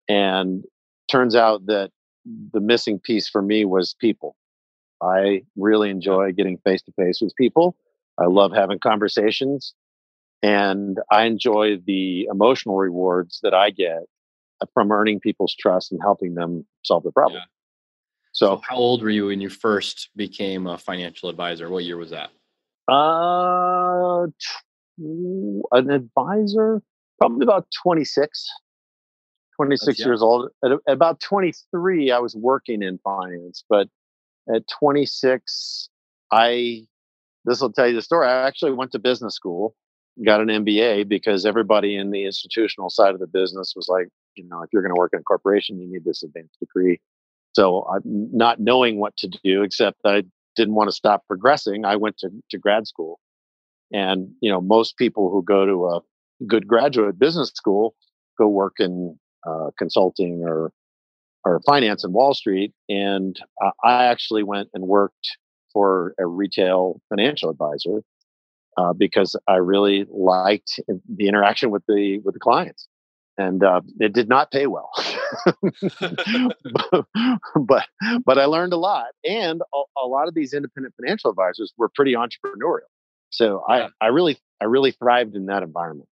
And 0.07 0.63
turns 1.09 1.35
out 1.35 1.65
that 1.65 1.91
the 2.25 2.59
missing 2.59 2.99
piece 2.99 3.27
for 3.29 3.41
me 3.41 3.65
was 3.65 3.93
people. 3.93 4.35
I 5.01 5.43
really 5.57 5.89
enjoy 5.89 6.31
getting 6.31 6.57
face 6.59 6.81
to 6.83 6.91
face 6.93 7.19
with 7.21 7.35
people. 7.35 7.75
I 8.17 8.25
love 8.25 8.51
having 8.53 8.79
conversations 8.79 9.73
and 10.41 10.99
I 11.09 11.23
enjoy 11.23 11.77
the 11.85 12.27
emotional 12.29 12.77
rewards 12.77 13.39
that 13.43 13.53
I 13.53 13.69
get 13.69 14.03
from 14.73 14.91
earning 14.91 15.19
people's 15.19 15.55
trust 15.55 15.91
and 15.91 16.01
helping 16.01 16.35
them 16.35 16.65
solve 16.83 17.03
the 17.03 17.11
problem. 17.11 17.41
So, 18.33 18.55
so 18.55 18.61
how 18.67 18.75
old 18.75 19.01
were 19.01 19.09
you 19.09 19.27
when 19.27 19.41
you 19.41 19.49
first 19.49 20.09
became 20.15 20.67
a 20.67 20.77
financial 20.77 21.29
advisor? 21.29 21.69
What 21.69 21.85
year 21.85 21.97
was 21.97 22.11
that? 22.11 22.29
Uh, 22.91 24.27
an 24.97 25.89
advisor, 25.89 26.81
probably 27.19 27.43
about 27.43 27.67
26, 27.81 28.47
26 29.57 29.99
years 29.99 30.21
old. 30.21 30.49
At, 30.63 30.71
at 30.71 30.79
about 30.87 31.19
23, 31.19 32.11
I 32.11 32.19
was 32.19 32.35
working 32.35 32.81
in 32.81 32.99
finance, 32.99 33.63
but 33.69 33.87
at 34.53 34.67
26, 34.79 35.89
I, 36.31 36.85
this 37.45 37.61
will 37.61 37.71
tell 37.71 37.87
you 37.87 37.95
the 37.95 38.01
story. 38.01 38.27
I 38.27 38.47
actually 38.47 38.73
went 38.73 38.91
to 38.91 38.99
business 38.99 39.35
school, 39.35 39.75
got 40.25 40.41
an 40.41 40.47
MBA 40.47 41.07
because 41.07 41.45
everybody 41.45 41.95
in 41.95 42.11
the 42.11 42.25
institutional 42.25 42.89
side 42.89 43.13
of 43.13 43.19
the 43.19 43.27
business 43.27 43.73
was 43.75 43.87
like, 43.87 44.09
you 44.35 44.47
know, 44.47 44.61
if 44.61 44.69
you're 44.73 44.81
going 44.81 44.93
to 44.93 44.99
work 44.99 45.11
in 45.13 45.19
a 45.19 45.23
corporation, 45.23 45.79
you 45.79 45.91
need 45.91 46.03
this 46.03 46.23
advanced 46.23 46.59
degree. 46.59 46.99
So 47.53 47.83
I'm 47.83 48.01
not 48.03 48.59
knowing 48.59 48.99
what 48.99 49.15
to 49.17 49.27
do, 49.43 49.61
except 49.61 49.99
I 50.05 50.23
didn't 50.55 50.73
want 50.73 50.89
to 50.89 50.95
stop 50.95 51.25
progressing. 51.27 51.85
I 51.85 51.95
went 51.95 52.17
to, 52.19 52.29
to 52.49 52.57
grad 52.57 52.87
school. 52.87 53.19
And, 53.91 54.29
you 54.41 54.51
know, 54.51 54.59
most 54.59 54.97
people 54.97 55.29
who 55.29 55.43
go 55.43 55.65
to 55.65 55.85
a 55.87 56.01
good 56.47 56.67
graduate 56.67 57.19
business 57.19 57.51
school 57.53 57.95
go 58.37 58.47
work 58.47 58.73
in 58.79 59.17
uh, 59.47 59.71
consulting 59.77 60.43
or 60.43 60.71
or 61.45 61.59
finance 61.65 62.03
in 62.03 62.13
Wall 62.13 62.33
Street, 62.33 62.73
and 62.87 63.37
uh, 63.63 63.71
I 63.83 64.05
actually 64.05 64.43
went 64.43 64.69
and 64.73 64.87
worked 64.87 65.37
for 65.73 66.13
a 66.19 66.25
retail 66.25 67.01
financial 67.09 67.49
advisor 67.49 68.01
uh, 68.77 68.93
because 68.93 69.35
I 69.47 69.55
really 69.55 70.05
liked 70.09 70.79
the 70.87 71.27
interaction 71.27 71.71
with 71.71 71.83
the 71.87 72.19
with 72.23 72.33
the 72.33 72.39
clients, 72.39 72.87
and 73.37 73.63
uh, 73.63 73.81
it 73.99 74.13
did 74.13 74.29
not 74.29 74.51
pay 74.51 74.67
well, 74.67 74.91
but, 75.61 77.05
but, 77.55 77.85
but 78.25 78.37
I 78.37 78.45
learned 78.45 78.73
a 78.73 78.77
lot, 78.77 79.07
and 79.25 79.61
a, 79.73 80.01
a, 80.03 80.07
lot 80.07 80.27
of 80.27 80.35
these 80.35 80.53
independent 80.53 80.95
financial 80.95 81.29
advisors 81.29 81.73
were 81.77 81.89
pretty 81.93 82.13
entrepreneurial, 82.13 82.89
so 83.29 83.63
I 83.67 83.89
I 83.99 84.07
really 84.07 84.37
I 84.61 84.65
really 84.65 84.91
thrived 84.91 85.35
in 85.35 85.47
that 85.47 85.63
environment. 85.63 86.07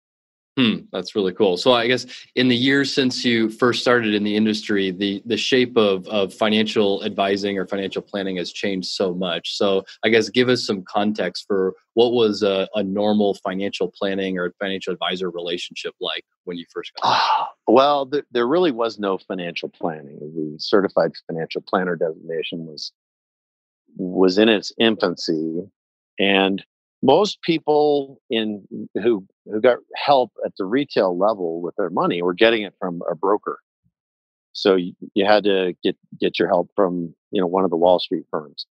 Hmm, 0.57 0.77
that's 0.91 1.15
really 1.15 1.33
cool. 1.33 1.55
So 1.55 1.73
I 1.73 1.85
guess 1.85 2.07
in 2.35 2.47
the 2.47 2.55
years 2.55 2.91
since 2.91 3.23
you 3.23 3.47
first 3.47 3.79
started 3.79 4.15
in 4.15 4.23
the 4.23 4.35
industry, 4.35 4.89
the 4.89 5.21
the 5.23 5.37
shape 5.37 5.77
of 5.77 6.07
of 6.07 6.33
financial 6.33 7.03
advising 7.05 7.59
or 7.59 7.67
financial 7.67 8.01
planning 8.01 8.37
has 8.37 8.51
changed 8.51 8.87
so 8.87 9.13
much. 9.13 9.55
So 9.55 9.85
I 10.03 10.09
guess 10.09 10.29
give 10.29 10.49
us 10.49 10.65
some 10.65 10.81
context 10.81 11.45
for 11.47 11.75
what 11.93 12.13
was 12.13 12.41
a, 12.41 12.67
a 12.73 12.81
normal 12.81 13.35
financial 13.35 13.93
planning 13.95 14.39
or 14.39 14.51
financial 14.59 14.93
advisor 14.93 15.29
relationship 15.29 15.93
like 16.01 16.25
when 16.45 16.57
you 16.57 16.65
first 16.73 16.91
got. 16.99 17.49
well, 17.67 18.07
th- 18.07 18.25
there 18.31 18.47
really 18.47 18.71
was 18.71 18.97
no 18.97 19.19
financial 19.19 19.69
planning. 19.69 20.17
The 20.19 20.55
certified 20.57 21.11
financial 21.27 21.61
planner 21.61 21.95
designation 21.95 22.65
was 22.65 22.91
was 23.95 24.39
in 24.39 24.49
its 24.49 24.71
infancy, 24.79 25.61
and 26.17 26.65
most 27.03 27.43
people 27.43 28.19
in 28.31 28.89
who 28.95 29.23
who 29.51 29.61
got 29.61 29.77
help 29.95 30.31
at 30.45 30.53
the 30.57 30.65
retail 30.65 31.17
level 31.17 31.61
with 31.61 31.75
their 31.75 31.89
money 31.89 32.21
were 32.21 32.33
getting 32.33 32.63
it 32.63 32.73
from 32.79 33.01
a 33.09 33.15
broker. 33.15 33.59
So 34.53 34.75
you, 34.75 34.93
you 35.13 35.25
had 35.25 35.43
to 35.43 35.73
get 35.83 35.95
get 36.19 36.39
your 36.39 36.47
help 36.47 36.69
from 36.75 37.13
you 37.31 37.41
know 37.41 37.47
one 37.47 37.63
of 37.63 37.69
the 37.69 37.77
Wall 37.77 37.99
Street 37.99 38.25
firms. 38.31 38.65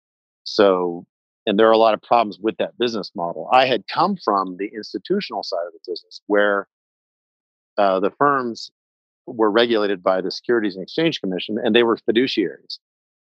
So 0.45 1.07
and 1.47 1.59
there 1.59 1.69
are 1.69 1.73
a 1.73 1.79
lot 1.79 1.95
of 1.95 2.03
problems 2.03 2.39
with 2.41 2.57
that 2.59 2.79
business 2.79 3.11
model. 3.17 3.49
I 3.53 3.67
had 3.67 3.89
come 3.89 4.17
from 4.17 4.57
the 4.59 4.71
institutional 4.75 5.43
side 5.43 5.67
of 5.67 5.73
the 5.73 5.91
business 5.91 6.21
where 6.27 6.69
uh, 7.77 7.99
the 8.01 8.11
firms 8.11 8.71
were 9.27 9.51
regulated 9.51 10.03
by 10.03 10.21
the 10.21 10.31
Securities 10.31 10.75
and 10.75 10.83
Exchange 10.83 11.21
Commission 11.21 11.59
and 11.63 11.75
they 11.75 11.83
were 11.83 11.97
fiduciaries, 11.97 12.79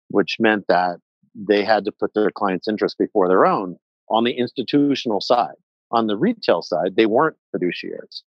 which 0.10 0.38
meant 0.40 0.66
that 0.68 0.98
they 1.36 1.64
had 1.64 1.86
to 1.86 1.92
put 1.92 2.14
their 2.14 2.32
clients' 2.32 2.68
interests 2.68 2.96
before 2.98 3.28
their 3.28 3.46
own 3.46 3.78
on 4.10 4.24
the 4.24 4.32
institutional 4.32 5.22
side. 5.22 5.56
On 5.92 6.08
the 6.08 6.18
retail 6.18 6.62
side, 6.62 6.96
they 6.96 7.06
weren't 7.06 7.38
fiduciaries. 7.56 8.24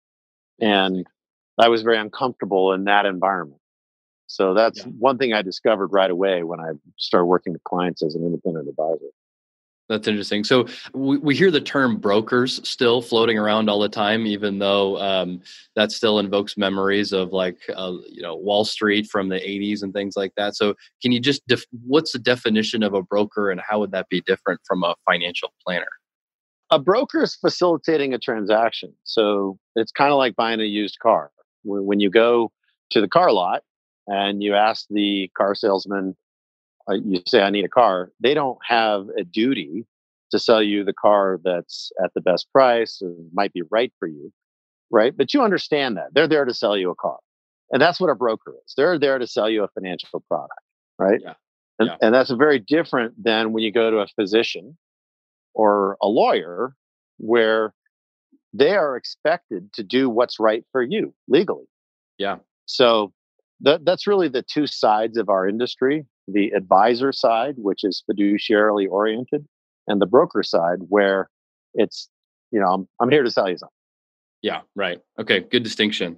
And 0.60 1.06
I 1.58 1.70
was 1.70 1.84
very 1.84 1.98
uncomfortable 1.98 2.74
in 2.74 2.86
that 2.86 3.06
environment. 3.06 3.62
So 4.28 4.54
that's 4.54 4.80
yeah. 4.80 4.92
one 4.98 5.18
thing 5.18 5.34
I 5.34 5.42
discovered 5.42 5.88
right 5.88 6.10
away 6.10 6.44
when 6.44 6.60
I 6.60 6.72
started 6.98 7.26
working 7.26 7.54
with 7.54 7.64
clients 7.64 8.04
as 8.04 8.16
an 8.16 8.24
independent 8.24 8.68
advisor. 8.68 9.12
That's 9.88 10.08
interesting. 10.08 10.44
So 10.44 10.66
we, 10.94 11.18
we 11.18 11.36
hear 11.36 11.52
the 11.52 11.62
term 11.62 11.98
brokers 11.98 12.68
still 12.68 13.04
floating 13.04 13.38
around 13.38 13.70
all 13.70 13.80
the 13.80 13.90
time, 13.90 14.26
even 14.26 14.58
though 14.58 14.98
um, 14.98 15.42
that 15.76 15.92
still 15.92 16.18
invokes 16.18 16.58
memories 16.58 17.14
of 17.14 17.34
like 17.34 17.60
uh, 17.76 17.94
you 18.10 18.24
know 18.24 18.36
Wall 18.36 18.66
Street 18.66 19.08
from 19.12 19.30
the 19.30 19.36
'80s 19.36 19.84
and 19.84 19.94
things 19.94 20.16
like 20.18 20.34
that. 20.38 20.56
So 20.56 20.74
can 21.04 21.12
you 21.12 21.20
just 21.20 21.46
def- 21.48 21.66
what's 21.86 22.14
the 22.14 22.20
definition 22.20 22.82
of 22.82 22.96
a 22.96 23.04
broker, 23.04 23.52
and 23.52 23.62
how 23.62 23.80
would 23.80 23.92
that 23.92 24.10
be 24.10 24.22
different 24.22 24.60
from 24.66 24.84
a 24.84 24.96
financial 25.06 25.54
planner? 25.64 25.92
A 26.72 26.80
broker 26.80 27.24
is 27.24 27.36
facilitating 27.36 28.14
a 28.14 28.20
transaction. 28.20 28.94
So 29.04 29.60
it's 29.76 29.92
kind 29.92 30.12
of 30.12 30.18
like 30.18 30.36
buying 30.36 30.60
a 30.60 30.66
used 30.66 30.98
car. 31.00 31.32
When 31.64 32.00
you 32.00 32.10
go 32.10 32.52
to 32.92 33.02
the 33.02 33.08
car 33.08 33.32
lot 33.32 33.64
and 34.08 34.44
you 34.44 34.56
ask 34.56 34.86
the 34.90 35.30
car 35.36 35.56
salesman 35.56 36.16
uh, 36.90 36.94
you 36.94 37.22
say 37.28 37.42
I 37.42 37.50
need 37.50 37.66
a 37.66 37.70
car, 37.70 38.12
they 38.20 38.34
don't 38.34 38.60
have 38.68 39.08
a 39.18 39.24
duty 39.24 39.86
to 40.32 40.40
sell 40.40 40.62
you 40.62 40.84
the 40.84 40.94
car 40.94 41.40
that's 41.44 41.92
at 42.04 42.14
the 42.14 42.22
best 42.22 42.52
price 42.52 43.00
and 43.02 43.30
might 43.34 43.54
be 43.54 43.64
right 43.72 43.92
for 44.00 44.08
you, 44.08 44.32
right? 44.92 45.16
But 45.16 45.34
you 45.34 45.42
understand 45.42 45.98
that 45.98 46.14
they're 46.14 46.28
there 46.28 46.46
to 46.46 46.54
sell 46.54 46.78
you 46.78 46.92
a 46.92 46.96
car, 46.96 47.18
and 47.72 47.82
that's 47.82 48.00
what 48.00 48.10
a 48.10 48.16
broker 48.16 48.54
is. 48.66 48.74
They're 48.76 49.00
there 49.00 49.18
to 49.18 49.28
sell 49.28 49.50
you 49.50 49.64
a 49.64 49.68
financial 49.70 50.24
product, 50.28 50.60
right? 51.00 51.20
Yeah. 51.24 51.34
And, 51.78 51.90
yeah. 51.90 51.98
and 52.02 52.14
that's 52.14 52.32
very 52.32 52.60
different 52.60 53.22
than 53.22 53.52
when 53.52 53.64
you 53.64 53.72
go 53.72 53.92
to 53.92 53.98
a 53.98 54.08
physician 54.08 54.78
or 55.56 55.98
a 56.02 56.08
lawyer, 56.08 56.76
where 57.18 57.74
they 58.54 58.76
are 58.76 58.96
expected 58.96 59.74
to 59.74 59.84
do 59.84 60.10
what's 60.10 60.40
right 60.40 60.64
for 60.72 60.84
you 60.84 61.14
legally. 61.28 61.66
Yeah. 62.18 62.38
So 62.66 63.14
that, 63.62 63.86
that's 63.86 64.06
really 64.06 64.28
the 64.28 64.44
two 64.44 64.68
sides 64.68 65.18
of 65.18 65.30
our 65.30 65.48
industry 65.48 66.06
the 66.28 66.50
advisor 66.50 67.12
side, 67.12 67.56
which 67.58 67.84
is 67.84 68.04
fiduciarily 68.10 68.90
oriented, 68.90 69.46
and 69.88 70.02
the 70.02 70.06
broker 70.06 70.44
side, 70.44 70.80
where 70.90 71.30
it's, 71.74 72.10
you 72.52 72.60
know, 72.60 72.68
I'm, 72.68 72.88
I'm 73.00 73.10
here 73.10 73.24
to 73.24 73.32
sell 73.32 73.50
you 73.50 73.58
something. 73.58 73.72
Yeah, 74.42 74.62
right. 74.76 75.00
Okay, 75.20 75.42
good 75.42 75.64
distinction. 75.64 76.18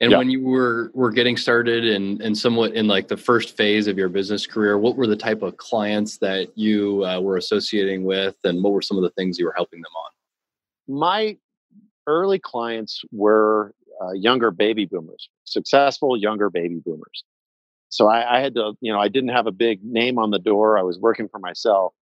And 0.00 0.10
yeah. 0.10 0.18
when 0.18 0.28
you 0.28 0.42
were 0.42 0.90
were 0.94 1.10
getting 1.10 1.36
started 1.36 1.84
and 1.86 2.20
and 2.20 2.36
somewhat 2.36 2.74
in 2.74 2.86
like 2.86 3.08
the 3.08 3.16
first 3.16 3.56
phase 3.56 3.86
of 3.86 3.96
your 3.96 4.10
business 4.10 4.46
career, 4.46 4.78
what 4.78 4.96
were 4.96 5.06
the 5.06 5.16
type 5.16 5.42
of 5.42 5.56
clients 5.56 6.18
that 6.18 6.48
you 6.54 7.04
uh, 7.04 7.20
were 7.20 7.36
associating 7.36 8.04
with, 8.04 8.36
and 8.44 8.62
what 8.62 8.72
were 8.72 8.82
some 8.82 8.98
of 8.98 9.02
the 9.02 9.10
things 9.10 9.38
you 9.38 9.46
were 9.46 9.54
helping 9.56 9.80
them 9.80 9.92
on? 9.96 11.00
My 11.00 11.38
early 12.06 12.38
clients 12.38 13.02
were 13.10 13.74
uh, 14.02 14.12
younger 14.12 14.50
baby 14.50 14.84
boomers, 14.84 15.30
successful 15.44 16.16
younger 16.16 16.50
baby 16.50 16.80
boomers 16.84 17.24
so 17.88 18.08
I, 18.08 18.36
I, 18.36 18.40
had 18.40 18.54
to, 18.54 18.74
you 18.80 18.92
know, 18.92 18.98
I 18.98 19.08
didn't 19.08 19.30
have 19.30 19.46
a 19.46 19.52
big 19.52 19.82
name 19.84 20.18
on 20.18 20.30
the 20.30 20.38
door. 20.38 20.78
I 20.78 20.82
was 20.82 20.98
working 20.98 21.28
for 21.28 21.38
myself. 21.38 21.94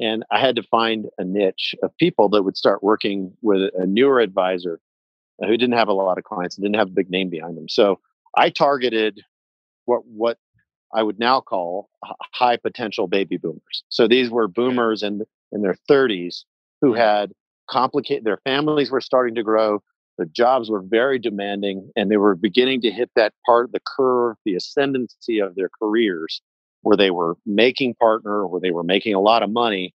And 0.00 0.24
I 0.30 0.38
had 0.38 0.56
to 0.56 0.62
find 0.62 1.06
a 1.18 1.24
niche 1.24 1.74
of 1.82 1.96
people 1.98 2.28
that 2.30 2.44
would 2.44 2.56
start 2.56 2.84
working 2.84 3.32
with 3.42 3.70
a 3.76 3.86
newer 3.86 4.20
advisor 4.20 4.80
Uh, 5.42 5.46
who 5.46 5.56
didn't 5.56 5.76
have 5.76 5.88
a 5.88 5.92
lot 5.92 6.18
of 6.18 6.24
clients 6.24 6.56
and 6.56 6.64
didn't 6.64 6.76
have 6.78 6.88
a 6.88 6.92
big 6.92 7.10
name 7.10 7.30
behind 7.30 7.56
them. 7.56 7.68
So 7.68 8.00
I 8.36 8.50
targeted 8.50 9.20
what 9.84 10.04
what 10.06 10.38
I 10.94 11.02
would 11.02 11.18
now 11.18 11.40
call 11.40 11.88
high 12.32 12.56
potential 12.56 13.08
baby 13.08 13.36
boomers. 13.36 13.84
So 13.88 14.08
these 14.08 14.30
were 14.30 14.48
boomers 14.48 15.02
in 15.02 15.22
in 15.52 15.62
their 15.62 15.76
30s 15.88 16.44
who 16.80 16.90
mm-hmm. 16.90 17.00
had 17.00 17.32
complicated 17.68 18.24
their 18.24 18.40
families 18.44 18.90
were 18.90 19.00
starting 19.00 19.34
to 19.34 19.42
grow, 19.42 19.82
the 20.16 20.26
jobs 20.26 20.68
were 20.68 20.82
very 20.82 21.18
demanding 21.18 21.90
and 21.96 22.10
they 22.10 22.16
were 22.16 22.34
beginning 22.34 22.80
to 22.82 22.90
hit 22.90 23.10
that 23.14 23.32
part 23.46 23.66
of 23.66 23.72
the 23.72 23.80
curve, 23.86 24.36
the 24.44 24.54
ascendancy 24.54 25.38
of 25.38 25.54
their 25.54 25.70
careers 25.80 26.42
where 26.82 26.96
they 26.96 27.10
were 27.10 27.36
making 27.46 27.94
partner, 27.94 28.46
where 28.46 28.60
they 28.60 28.70
were 28.70 28.84
making 28.84 29.14
a 29.14 29.20
lot 29.20 29.42
of 29.42 29.50
money 29.50 29.94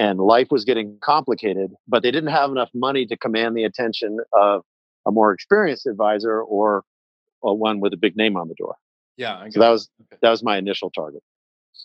and 0.00 0.18
life 0.18 0.48
was 0.50 0.64
getting 0.64 0.96
complicated, 1.02 1.72
but 1.86 2.02
they 2.02 2.10
didn't 2.10 2.30
have 2.30 2.50
enough 2.50 2.70
money 2.74 3.04
to 3.04 3.16
command 3.18 3.54
the 3.54 3.64
attention 3.64 4.18
of 4.32 4.62
a 5.06 5.12
more 5.12 5.32
experienced 5.32 5.86
advisor 5.86 6.40
or, 6.40 6.82
or 7.42 7.56
one 7.56 7.80
with 7.80 7.92
a 7.92 7.98
big 7.98 8.16
name 8.16 8.34
on 8.36 8.48
the 8.48 8.54
door. 8.54 8.76
Yeah. 9.18 9.44
So 9.50 9.60
that 9.60 9.68
was, 9.68 9.90
okay. 10.00 10.18
that 10.22 10.30
was 10.30 10.42
my 10.42 10.56
initial 10.56 10.90
target. 10.90 11.22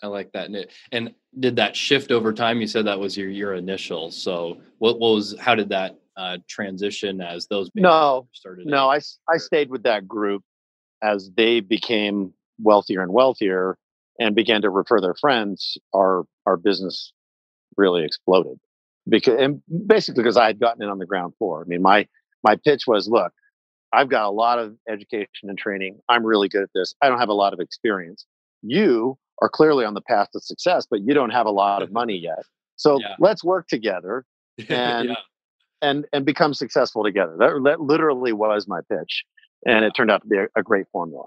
I 0.02 0.06
like 0.06 0.32
that. 0.32 0.50
And 0.92 1.14
did 1.38 1.56
that 1.56 1.76
shift 1.76 2.10
over 2.10 2.32
time? 2.32 2.60
You 2.60 2.66
said 2.66 2.86
that 2.86 2.98
was 2.98 3.16
your 3.16 3.30
your 3.30 3.54
initial. 3.54 4.10
So 4.10 4.58
what 4.78 4.98
was 4.98 5.34
how 5.38 5.54
did 5.54 5.70
that 5.70 5.96
uh, 6.16 6.38
transition 6.48 7.22
as 7.22 7.46
those 7.46 7.70
no 7.74 8.28
started? 8.32 8.66
No, 8.66 8.90
I 8.90 9.00
I 9.28 9.38
stayed 9.38 9.70
with 9.70 9.84
that 9.84 10.06
group 10.06 10.42
as 11.02 11.30
they 11.34 11.60
became 11.60 12.34
wealthier 12.58 13.00
and 13.00 13.12
wealthier 13.12 13.78
and 14.18 14.34
began 14.34 14.60
to 14.62 14.70
refer 14.70 15.00
their 15.00 15.14
friends. 15.14 15.78
Our 15.94 16.24
our 16.44 16.58
business 16.58 17.12
really 17.76 18.04
exploded 18.04 18.58
because 19.08 19.36
and 19.38 19.62
basically 19.86 20.22
because 20.22 20.36
I 20.36 20.46
had 20.46 20.58
gotten 20.58 20.82
in 20.82 20.88
on 20.88 20.98
the 20.98 21.06
ground 21.06 21.34
floor. 21.38 21.62
I 21.64 21.68
mean, 21.68 21.82
my 21.82 22.06
my 22.42 22.56
pitch 22.56 22.82
was, 22.86 23.08
look, 23.08 23.32
I've 23.92 24.08
got 24.08 24.26
a 24.26 24.30
lot 24.30 24.58
of 24.58 24.76
education 24.88 25.48
and 25.48 25.58
training. 25.58 25.98
I'm 26.08 26.24
really 26.24 26.48
good 26.48 26.62
at 26.62 26.70
this. 26.74 26.94
I 27.02 27.08
don't 27.08 27.18
have 27.18 27.28
a 27.28 27.34
lot 27.34 27.52
of 27.52 27.60
experience. 27.60 28.26
You 28.62 29.18
are 29.42 29.48
clearly 29.48 29.84
on 29.84 29.94
the 29.94 30.00
path 30.00 30.28
to 30.32 30.40
success, 30.40 30.86
but 30.90 31.00
you 31.00 31.14
don't 31.14 31.30
have 31.30 31.46
a 31.46 31.50
lot 31.50 31.82
of 31.82 31.92
money 31.92 32.16
yet. 32.16 32.44
So 32.76 32.98
yeah. 33.00 33.14
let's 33.18 33.44
work 33.44 33.68
together 33.68 34.24
and 34.68 35.10
yeah. 35.10 35.14
and 35.82 36.06
and 36.12 36.24
become 36.24 36.54
successful 36.54 37.04
together. 37.04 37.36
That, 37.38 37.60
that 37.64 37.80
literally 37.80 38.32
was 38.32 38.66
my 38.68 38.80
pitch, 38.88 39.24
and 39.66 39.84
it 39.84 39.92
turned 39.96 40.10
out 40.10 40.22
to 40.22 40.28
be 40.28 40.36
a, 40.36 40.46
a 40.56 40.62
great 40.62 40.86
formula. 40.92 41.26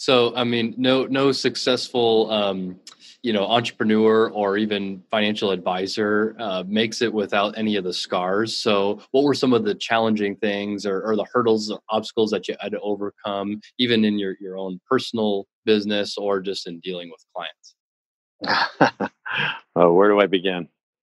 So, 0.00 0.34
I 0.34 0.44
mean, 0.44 0.74
no, 0.78 1.04
no 1.04 1.30
successful, 1.30 2.30
um, 2.30 2.80
you 3.20 3.34
know, 3.34 3.44
entrepreneur 3.44 4.30
or 4.30 4.56
even 4.56 5.02
financial 5.10 5.50
advisor 5.50 6.34
uh, 6.38 6.64
makes 6.66 7.02
it 7.02 7.12
without 7.12 7.58
any 7.58 7.76
of 7.76 7.84
the 7.84 7.92
scars. 7.92 8.56
So, 8.56 9.02
what 9.10 9.24
were 9.24 9.34
some 9.34 9.52
of 9.52 9.64
the 9.64 9.74
challenging 9.74 10.36
things 10.36 10.86
or, 10.86 11.02
or 11.02 11.16
the 11.16 11.26
hurdles, 11.30 11.70
or 11.70 11.80
obstacles 11.90 12.30
that 12.30 12.48
you 12.48 12.56
had 12.60 12.72
to 12.72 12.80
overcome, 12.80 13.60
even 13.76 14.06
in 14.06 14.18
your 14.18 14.36
your 14.40 14.56
own 14.56 14.80
personal 14.88 15.46
business 15.66 16.16
or 16.16 16.40
just 16.40 16.66
in 16.66 16.80
dealing 16.80 17.10
with 17.10 17.22
clients? 17.34 19.10
oh, 19.76 19.92
where 19.92 20.08
do 20.08 20.18
I 20.18 20.28
begin? 20.28 20.66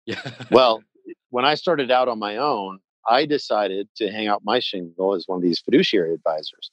Yeah. 0.08 0.24
well, 0.50 0.82
when 1.30 1.46
I 1.46 1.54
started 1.54 1.92
out 1.92 2.08
on 2.08 2.18
my 2.18 2.38
own, 2.38 2.80
I 3.08 3.28
decided 3.28 3.90
to 3.98 4.12
hang 4.12 4.28
out 4.28 4.42
my 4.44 4.60
shingle 4.60 5.14
as 5.14 5.26
one 5.28 5.38
of 5.38 5.44
these 5.44 5.60
fiduciary 5.60 6.16
advisors 6.16 6.72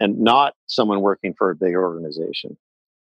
and 0.00 0.18
not 0.18 0.54
someone 0.66 1.02
working 1.02 1.34
for 1.36 1.50
a 1.50 1.54
big 1.54 1.74
organization. 1.76 2.56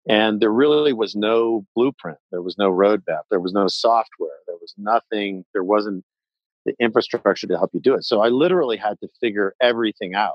And 0.09 0.41
there 0.41 0.51
really 0.51 0.95
was 0.95 1.15
no 1.15 1.67
blueprint. 1.77 2.19
There 2.31 2.43
was 2.43 2.57
no 2.59 2.71
roadmap. 2.71 3.23
There 3.31 3.41
was 3.41 3.53
no 3.53 3.69
software. 3.69 4.39
There 4.47 4.57
was 4.61 4.75
nothing. 4.79 5.45
There 5.53 5.63
wasn't 5.63 6.05
the 6.65 6.75
infrastructure 6.81 7.47
to 7.47 7.57
help 7.57 7.71
you 7.75 7.81
do 7.81 7.95
it. 7.95 8.05
So 8.05 8.21
I 8.21 8.29
literally 8.29 8.77
had 8.77 8.99
to 9.01 9.09
figure 9.21 9.55
everything 9.61 10.15
out 10.15 10.33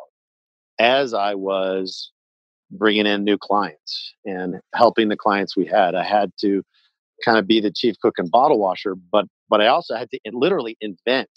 as 0.80 1.14
I 1.14 1.36
was 1.36 2.12
bringing 2.72 3.06
in 3.06 3.24
new 3.24 3.38
clients 3.38 4.14
and 4.26 4.60
helping 4.74 5.10
the 5.10 5.18
clients 5.18 5.56
we 5.56 5.66
had. 5.66 5.96
I 5.96 6.04
had 6.04 6.32
to 6.42 6.64
kind 7.24 7.38
of 7.38 7.48
be 7.48 7.60
the 7.60 7.72
chief 7.72 7.96
cook 8.02 8.16
and 8.18 8.30
bottle 8.30 8.60
washer, 8.60 8.96
but 8.96 9.26
but 9.50 9.62
I 9.62 9.68
also 9.68 9.96
had 9.96 10.10
to 10.12 10.20
literally 10.32 10.76
invent 10.82 11.30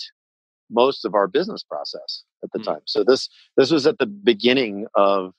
most 0.70 1.04
of 1.04 1.14
our 1.14 1.26
business 1.26 1.62
process 1.62 2.22
at 2.42 2.52
the 2.52 2.58
mm. 2.58 2.64
time. 2.64 2.80
So 2.87 3.04
this 3.04 3.28
this 3.56 3.70
was 3.70 3.87
at 3.87 3.98
the 3.98 4.06
beginning 4.06 4.87
of 4.94 5.32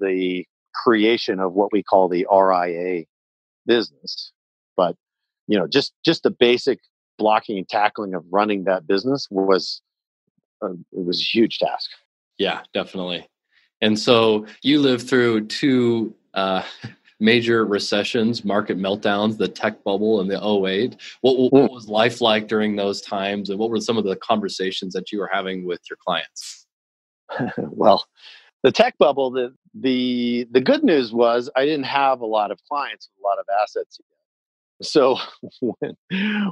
the 0.00 0.44
creation 0.74 1.40
of 1.40 1.52
what 1.52 1.72
we 1.72 1.82
call 1.82 2.08
the 2.08 2.26
RIA 2.30 3.04
business. 3.66 4.32
But 4.76 4.96
you 5.46 5.58
know, 5.58 5.66
just 5.66 5.92
just 6.04 6.22
the 6.22 6.30
basic 6.30 6.80
blocking 7.18 7.58
and 7.58 7.68
tackling 7.68 8.14
of 8.14 8.24
running 8.30 8.64
that 8.64 8.86
business 8.86 9.26
was 9.30 9.80
uh, 10.62 10.72
it 10.72 11.04
was 11.04 11.20
a 11.20 11.24
huge 11.24 11.58
task. 11.58 11.90
Yeah, 12.38 12.62
definitely. 12.74 13.26
And 13.80 13.98
so 13.98 14.46
you 14.62 14.80
lived 14.80 15.08
through 15.08 15.46
two 15.46 16.14
uh, 16.34 16.62
major 17.18 17.64
recessions, 17.64 18.44
market 18.44 18.78
meltdowns, 18.78 19.38
the 19.38 19.48
tech 19.48 19.82
bubble 19.84 20.20
and 20.20 20.30
the 20.30 20.36
08. 20.36 20.96
What, 21.22 21.52
what 21.52 21.68
hmm. 21.68 21.74
was 21.74 21.88
life 21.88 22.20
like 22.20 22.48
during 22.48 22.76
those 22.76 23.00
times? 23.00 23.50
And 23.50 23.58
what 23.58 23.70
were 23.70 23.80
some 23.80 23.96
of 23.96 24.04
the 24.04 24.16
conversations 24.16 24.92
that 24.94 25.10
you 25.10 25.18
were 25.18 25.30
having 25.32 25.64
with 25.64 25.80
your 25.88 25.96
clients? 26.04 26.66
well, 27.58 28.04
the 28.62 28.72
tech 28.72 28.98
bubble, 28.98 29.30
the, 29.30 29.54
the, 29.74 30.46
the 30.50 30.60
good 30.60 30.84
news 30.84 31.12
was 31.12 31.50
I 31.56 31.64
didn't 31.64 31.86
have 31.86 32.20
a 32.20 32.26
lot 32.26 32.50
of 32.50 32.60
clients, 32.68 33.08
a 33.18 33.26
lot 33.26 33.38
of 33.38 33.46
assets. 33.62 33.98
So 34.82 35.18
when, 35.60 35.96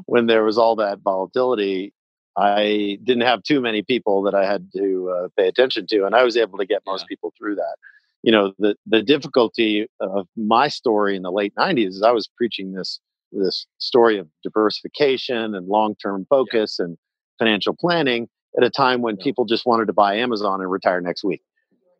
when 0.07 0.27
there 0.27 0.45
was 0.45 0.57
all 0.57 0.77
that 0.77 1.01
volatility, 1.01 1.93
I 2.37 2.99
didn't 3.05 3.23
have 3.23 3.43
too 3.43 3.61
many 3.61 3.83
people 3.83 4.23
that 4.23 4.35
I 4.35 4.45
had 4.45 4.69
to 4.75 5.11
uh, 5.11 5.29
pay 5.37 5.47
attention 5.47 5.87
to, 5.89 6.05
and 6.05 6.17
I 6.17 6.25
was 6.25 6.37
able 6.37 6.59
to 6.59 6.67
get 6.67 6.83
most 6.85 7.03
yeah. 7.03 7.09
people 7.09 7.33
through 7.39 7.55
that 7.57 7.77
you 8.25 8.33
know 8.33 8.53
the 8.59 8.75
the 8.87 9.03
difficulty 9.03 9.87
of 10.01 10.27
my 10.35 10.67
story 10.67 11.15
in 11.15 11.23
the 11.23 11.31
late 11.31 11.55
90s 11.57 11.89
is 11.89 12.03
i 12.03 12.11
was 12.11 12.29
preaching 12.37 12.73
this 12.73 12.99
this 13.31 13.67
story 13.79 14.19
of 14.19 14.27
diversification 14.43 15.55
and 15.55 15.69
long-term 15.69 16.27
focus 16.29 16.77
yeah. 16.79 16.87
and 16.87 16.99
financial 17.39 17.77
planning 17.79 18.29
at 18.57 18.65
a 18.65 18.71
time 18.71 19.03
when 19.03 19.17
yeah. 19.19 19.25
people 19.25 19.45
just 19.45 19.67
wanted 19.67 19.87
to 19.87 19.93
buy 19.93 20.17
amazon 20.17 20.61
and 20.61 20.71
retire 20.71 21.01
next 21.01 21.23
week 21.23 21.43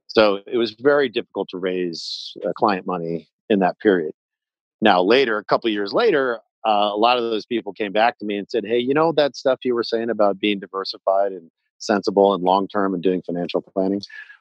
so 0.07 0.41
it 0.47 0.57
was 0.57 0.73
very 0.81 1.09
difficult 1.09 1.49
to 1.51 1.59
raise 1.59 2.35
uh, 2.45 2.53
client 2.57 2.87
money 2.87 3.29
in 3.51 3.59
that 3.59 3.79
period 3.79 4.13
now 4.81 5.03
later 5.03 5.37
a 5.39 5.45
couple 5.45 5.71
years 5.71 5.93
later 5.93 6.41
uh, 6.67 6.91
a 6.95 6.97
lot 6.97 7.19
of 7.19 7.25
those 7.25 7.45
people 7.45 7.75
came 7.75 7.93
back 7.93 8.19
to 8.19 8.25
me 8.25 8.39
and 8.39 8.49
said 8.49 8.65
hey 8.65 8.79
you 8.79 8.95
know 8.95 9.13
that 9.13 9.37
stuff 9.37 9.59
you 9.63 9.75
were 9.75 9.85
saying 9.85 10.09
about 10.09 10.41
being 10.41 10.59
diversified 10.59 11.33
and 11.33 11.51
sensible 11.79 12.33
and 12.33 12.43
long 12.43 12.67
term 12.67 12.95
and 12.95 13.03
doing 13.03 13.21
financial 13.27 13.61
planning 13.61 14.01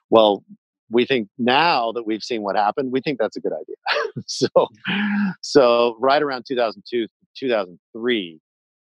well 0.09 0.45
we 0.89 1.05
think 1.05 1.27
now 1.37 1.91
that 1.91 2.05
we've 2.05 2.23
seen 2.23 2.41
what 2.41 2.55
happened, 2.55 2.91
we 2.91 3.01
think 3.01 3.19
that's 3.19 3.37
a 3.37 3.39
good 3.39 3.53
idea. 3.53 4.23
so, 4.27 4.47
mm-hmm. 4.57 5.29
so 5.41 5.97
right 5.99 6.21
around 6.21 6.45
2002, 6.47 7.07
2003, 7.37 8.39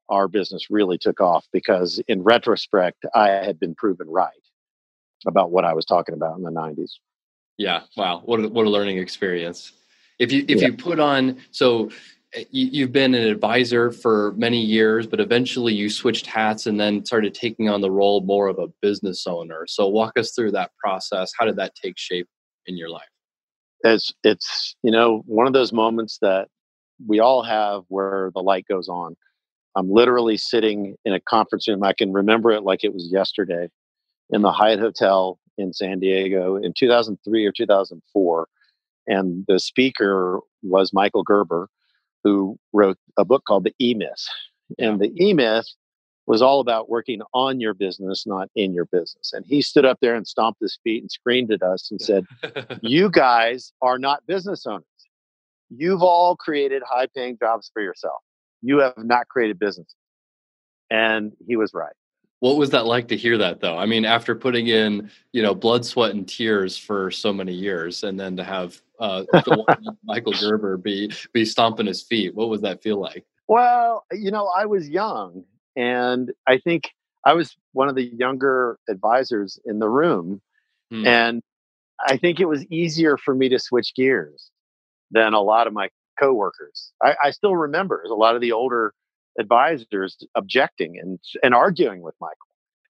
our 0.08 0.28
business 0.28 0.70
really 0.70 0.98
took 0.98 1.20
off 1.20 1.46
because 1.52 2.02
in 2.08 2.22
retrospect, 2.22 3.04
I 3.14 3.28
had 3.28 3.60
been 3.60 3.74
proven 3.74 4.08
right 4.08 4.32
about 5.26 5.50
what 5.50 5.64
I 5.64 5.72
was 5.72 5.84
talking 5.84 6.14
about 6.14 6.36
in 6.36 6.42
the 6.42 6.50
90s. 6.50 6.92
Yeah. 7.58 7.82
Wow. 7.96 8.22
What 8.24 8.40
a, 8.40 8.48
what 8.48 8.66
a 8.66 8.70
learning 8.70 8.98
experience. 8.98 9.72
If 10.18 10.32
you, 10.32 10.44
if 10.48 10.60
yeah. 10.60 10.68
you 10.68 10.76
put 10.76 10.98
on, 10.98 11.38
so 11.50 11.90
Eh, 12.34 12.44
you've 12.50 12.92
been 12.92 13.14
an 13.14 13.26
advisor 13.26 13.90
for 13.90 14.32
many 14.36 14.60
years, 14.60 15.06
but 15.06 15.20
eventually 15.20 15.74
you 15.74 15.90
switched 15.90 16.26
hats 16.26 16.66
and 16.66 16.78
then 16.78 17.04
started 17.04 17.34
taking 17.34 17.68
on 17.68 17.80
the 17.80 17.90
role 17.90 18.20
more 18.22 18.48
of 18.48 18.58
a 18.58 18.68
business 18.80 19.26
owner. 19.26 19.66
So 19.66 19.88
walk 19.88 20.18
us 20.18 20.32
through 20.32 20.52
that 20.52 20.70
process. 20.78 21.32
How 21.38 21.46
did 21.46 21.56
that 21.56 21.74
take 21.74 21.98
shape 21.98 22.28
in 22.66 22.76
your 22.76 22.90
life? 22.90 23.08
It's 23.82 24.12
it's 24.24 24.76
you 24.82 24.90
know 24.92 25.22
one 25.26 25.46
of 25.46 25.54
those 25.54 25.72
moments 25.72 26.18
that 26.20 26.48
we 27.06 27.18
all 27.18 27.42
have 27.42 27.82
where 27.88 28.30
the 28.34 28.42
light 28.42 28.66
goes 28.68 28.88
on. 28.88 29.16
I'm 29.76 29.90
literally 29.90 30.36
sitting 30.36 30.96
in 31.04 31.14
a 31.14 31.20
conference 31.20 31.66
room. 31.68 31.82
I 31.82 31.94
can 31.94 32.12
remember 32.12 32.50
it 32.50 32.62
like 32.62 32.84
it 32.84 32.92
was 32.92 33.08
yesterday 33.10 33.68
in 34.30 34.42
the 34.42 34.52
Hyatt 34.52 34.80
Hotel 34.80 35.38
in 35.58 35.72
San 35.72 36.00
Diego 36.00 36.56
in 36.56 36.72
2003 36.76 37.46
or 37.46 37.52
2004. 37.52 38.48
And 39.06 39.44
the 39.48 39.58
speaker 39.58 40.40
was 40.62 40.92
Michael 40.92 41.22
Gerber, 41.22 41.68
who 42.24 42.58
wrote 42.72 42.98
a 43.16 43.24
book 43.24 43.44
called 43.44 43.64
The 43.64 43.74
E 43.80 43.94
Myth. 43.94 44.26
And 44.78 45.00
the 45.00 45.08
mm-hmm. 45.08 45.22
E 45.22 45.34
Myth 45.34 45.66
was 46.26 46.42
all 46.42 46.60
about 46.60 46.88
working 46.88 47.20
on 47.34 47.60
your 47.60 47.74
business, 47.74 48.24
not 48.26 48.48
in 48.54 48.72
your 48.72 48.84
business. 48.84 49.32
And 49.32 49.44
he 49.46 49.62
stood 49.62 49.84
up 49.84 49.98
there 50.00 50.14
and 50.14 50.26
stomped 50.26 50.60
his 50.60 50.78
feet 50.84 51.02
and 51.02 51.10
screamed 51.10 51.50
at 51.50 51.62
us 51.62 51.90
and 51.90 52.00
said, 52.00 52.24
You 52.82 53.10
guys 53.10 53.72
are 53.82 53.98
not 53.98 54.26
business 54.26 54.66
owners. 54.66 54.84
You've 55.70 56.02
all 56.02 56.36
created 56.36 56.82
high 56.88 57.08
paying 57.14 57.36
jobs 57.38 57.70
for 57.72 57.82
yourself. 57.82 58.20
You 58.62 58.78
have 58.78 58.94
not 58.98 59.28
created 59.28 59.58
business. 59.58 59.94
And 60.90 61.32
he 61.46 61.56
was 61.56 61.72
right. 61.72 61.94
What 62.40 62.56
was 62.56 62.70
that 62.70 62.86
like 62.86 63.08
to 63.08 63.16
hear 63.16 63.38
that 63.38 63.60
though? 63.60 63.76
I 63.76 63.86
mean, 63.86 64.04
after 64.04 64.34
putting 64.34 64.66
in, 64.66 65.10
you 65.32 65.42
know, 65.42 65.54
blood, 65.54 65.84
sweat, 65.84 66.12
and 66.12 66.26
tears 66.26 66.76
for 66.76 67.10
so 67.10 67.32
many 67.32 67.52
years, 67.52 68.02
and 68.02 68.18
then 68.18 68.36
to 68.36 68.44
have 68.44 68.80
uh, 68.98 69.24
Michael 70.04 70.32
Gerber 70.32 70.78
be 70.78 71.12
be 71.32 71.44
stomping 71.44 71.86
his 71.86 72.02
feet, 72.02 72.34
what 72.34 72.48
was 72.48 72.62
that 72.62 72.82
feel 72.82 72.98
like? 72.98 73.24
Well, 73.46 74.06
you 74.12 74.30
know, 74.30 74.46
I 74.46 74.64
was 74.66 74.88
young, 74.88 75.44
and 75.76 76.32
I 76.46 76.58
think 76.58 76.90
I 77.24 77.34
was 77.34 77.56
one 77.72 77.90
of 77.90 77.94
the 77.94 78.06
younger 78.06 78.78
advisors 78.88 79.58
in 79.66 79.78
the 79.78 79.88
room, 79.88 80.40
hmm. 80.90 81.06
and 81.06 81.42
I 82.06 82.16
think 82.16 82.40
it 82.40 82.46
was 82.46 82.64
easier 82.66 83.18
for 83.18 83.34
me 83.34 83.50
to 83.50 83.58
switch 83.58 83.94
gears 83.94 84.50
than 85.10 85.34
a 85.34 85.40
lot 85.42 85.66
of 85.66 85.74
my 85.74 85.90
coworkers. 86.18 86.92
I, 87.02 87.16
I 87.24 87.30
still 87.32 87.56
remember 87.56 88.02
a 88.02 88.14
lot 88.14 88.34
of 88.34 88.40
the 88.40 88.52
older 88.52 88.94
advisors 89.40 90.16
objecting 90.36 90.98
and 90.98 91.18
and 91.42 91.54
arguing 91.54 92.02
with 92.02 92.14
Michael. 92.20 92.36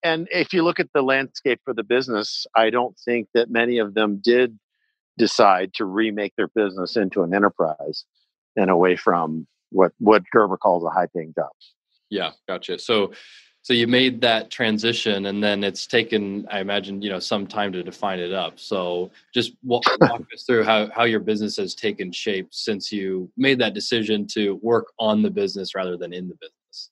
And 0.03 0.29
if 0.31 0.53
you 0.53 0.63
look 0.63 0.81
at 0.81 0.89
the 0.95 1.03
landscape 1.03 1.61
for 1.65 1.75
the 1.75 1.83
business, 1.83 2.47
I 2.57 2.71
don't 2.71 2.99
think 3.05 3.29
that 3.35 3.51
many 3.51 3.79
of 3.79 3.95
them 3.95 4.21
did 4.23 4.59
decide 5.19 5.75
to 5.75 5.85
remake 5.85 6.33
their 6.37 6.49
business 6.49 6.97
into 6.97 7.23
an 7.23 7.35
enterprise 7.35 8.05
and 8.57 8.71
away 8.71 8.97
from 8.97 9.47
what 9.71 9.93
what 9.99 10.23
Gerber 10.33 10.57
calls 10.57 10.85
a 10.85 10.91
high 10.91 11.09
paying 11.15 11.35
job. 11.35 11.51
Yeah, 12.11 12.33
gotcha. 12.49 12.79
So 12.79 13.13
so 13.63 13.75
you 13.75 13.87
made 13.87 14.21
that 14.23 14.51
transition 14.51 15.27
and 15.27 15.43
then 15.43 15.63
it's 15.63 15.87
taken 15.87 16.47
i 16.51 16.61
imagine 16.61 17.03
you 17.03 17.11
know 17.11 17.19
some 17.19 17.47
time 17.47 17.73
to 17.73 17.83
define 17.83 18.19
it 18.19 18.33
up. 18.33 18.59
So 18.59 19.11
just 19.35 19.53
walk, 19.63 19.85
walk 20.01 20.23
us 20.33 20.45
through 20.45 20.65
how, 20.65 20.91
how 20.91 21.05
your 21.05 21.21
business 21.21 21.57
has 21.57 21.75
taken 21.75 22.11
shape 22.13 22.49
since 22.51 22.91
you 22.91 23.31
made 23.37 23.59
that 23.61 23.75
decision 23.75 24.27
to 24.29 24.55
work 24.63 24.93
on 24.99 25.23
the 25.23 25.31
business 25.31 25.75
rather 25.75 25.97
than 25.97 26.13
in 26.13 26.29
the 26.29 26.35
business. 26.35 26.91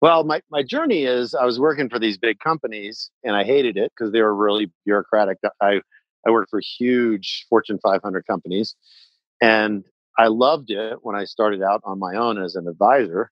Well 0.00 0.24
my, 0.24 0.40
my 0.50 0.62
journey 0.62 1.04
is 1.04 1.34
i 1.34 1.44
was 1.44 1.58
working 1.58 1.88
for 1.88 1.98
these 1.98 2.18
big 2.18 2.38
companies 2.38 3.10
and 3.24 3.34
i 3.34 3.44
hated 3.44 3.76
it 3.76 3.92
because 3.96 4.12
they 4.12 4.22
were 4.22 4.34
really 4.34 4.70
bureaucratic. 4.84 5.38
I 5.60 5.80
i 6.26 6.30
worked 6.30 6.50
for 6.50 6.60
huge 6.78 7.46
fortune 7.48 7.78
500 7.82 8.26
companies 8.26 8.76
and 9.40 9.84
i 10.18 10.28
loved 10.28 10.70
it 10.70 10.98
when 11.02 11.16
i 11.16 11.24
started 11.24 11.62
out 11.62 11.80
on 11.84 11.98
my 11.98 12.14
own 12.14 12.42
as 12.42 12.54
an 12.54 12.68
advisor 12.68 13.30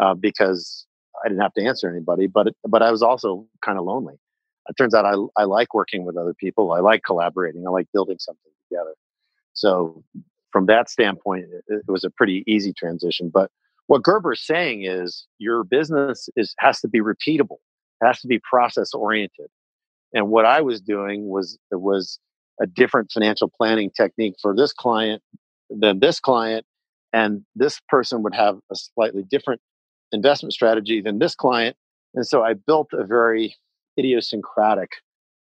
uh, 0.00 0.14
because 0.14 0.86
I 1.24 1.28
didn't 1.28 1.42
have 1.42 1.54
to 1.54 1.64
answer 1.64 1.90
anybody, 1.90 2.26
but 2.26 2.48
but 2.64 2.82
I 2.82 2.90
was 2.90 3.02
also 3.02 3.46
kind 3.64 3.78
of 3.78 3.84
lonely. 3.84 4.14
It 4.68 4.76
turns 4.76 4.94
out 4.94 5.04
I 5.04 5.14
I 5.40 5.44
like 5.44 5.74
working 5.74 6.04
with 6.04 6.16
other 6.16 6.34
people. 6.34 6.72
I 6.72 6.80
like 6.80 7.02
collaborating. 7.04 7.64
I 7.66 7.70
like 7.70 7.88
building 7.92 8.18
something 8.18 8.52
together. 8.68 8.94
So 9.54 10.02
from 10.52 10.66
that 10.66 10.90
standpoint, 10.90 11.46
it, 11.68 11.82
it 11.86 11.90
was 11.90 12.04
a 12.04 12.10
pretty 12.10 12.44
easy 12.46 12.72
transition. 12.72 13.30
But 13.32 13.50
what 13.86 14.02
Gerber's 14.02 14.40
saying 14.40 14.84
is 14.84 15.26
your 15.38 15.64
business 15.64 16.28
is 16.36 16.54
has 16.58 16.80
to 16.80 16.88
be 16.88 17.00
repeatable, 17.00 17.58
It 18.00 18.06
has 18.06 18.20
to 18.20 18.28
be 18.28 18.40
process 18.40 18.92
oriented. 18.94 19.48
And 20.14 20.28
what 20.28 20.44
I 20.44 20.60
was 20.60 20.80
doing 20.80 21.28
was 21.28 21.58
was 21.70 22.18
a 22.60 22.66
different 22.66 23.10
financial 23.12 23.50
planning 23.54 23.90
technique 23.90 24.34
for 24.40 24.54
this 24.54 24.72
client 24.72 25.22
than 25.70 26.00
this 26.00 26.20
client, 26.20 26.64
and 27.12 27.44
this 27.56 27.80
person 27.88 28.22
would 28.22 28.34
have 28.34 28.58
a 28.70 28.76
slightly 28.76 29.22
different 29.22 29.60
investment 30.12 30.52
strategy 30.52 31.00
than 31.00 31.18
this 31.18 31.34
client. 31.34 31.76
And 32.14 32.26
so 32.26 32.42
I 32.42 32.54
built 32.54 32.88
a 32.92 33.04
very 33.04 33.56
idiosyncratic 33.98 34.90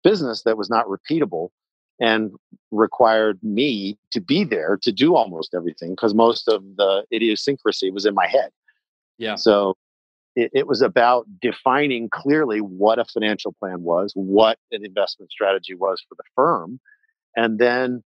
business 0.04 0.44
that 0.44 0.58
was 0.58 0.70
not 0.70 0.86
repeatable 0.88 1.50
and 2.00 2.32
required 2.72 3.40
me 3.44 3.98
to 4.12 4.20
be 4.20 4.44
there 4.44 4.78
to 4.82 4.92
do 4.92 5.16
almost 5.16 5.54
everything 5.54 5.92
because 5.92 6.14
most 6.14 6.48
of 6.48 6.64
the 6.78 7.06
idiosyncrasy 7.14 7.92
was 7.92 8.06
in 8.06 8.14
my 8.14 8.28
head. 8.28 8.50
Yeah. 9.18 9.36
So 9.36 9.76
it, 10.36 10.50
it, 10.54 10.68
was 10.68 10.82
about 10.82 11.28
defining 11.40 12.10
clearly 12.10 12.60
what 12.60 12.98
a 12.98 13.06
financial 13.06 13.54
plan 13.54 13.84
was, 13.84 14.12
what 14.16 14.58
an 14.72 14.84
investment 14.84 15.32
strategy 15.32 15.76
was 15.76 16.04
for 16.10 16.16
the 16.16 16.24
firm, 16.36 16.80
and 17.36 17.60
then 17.60 18.04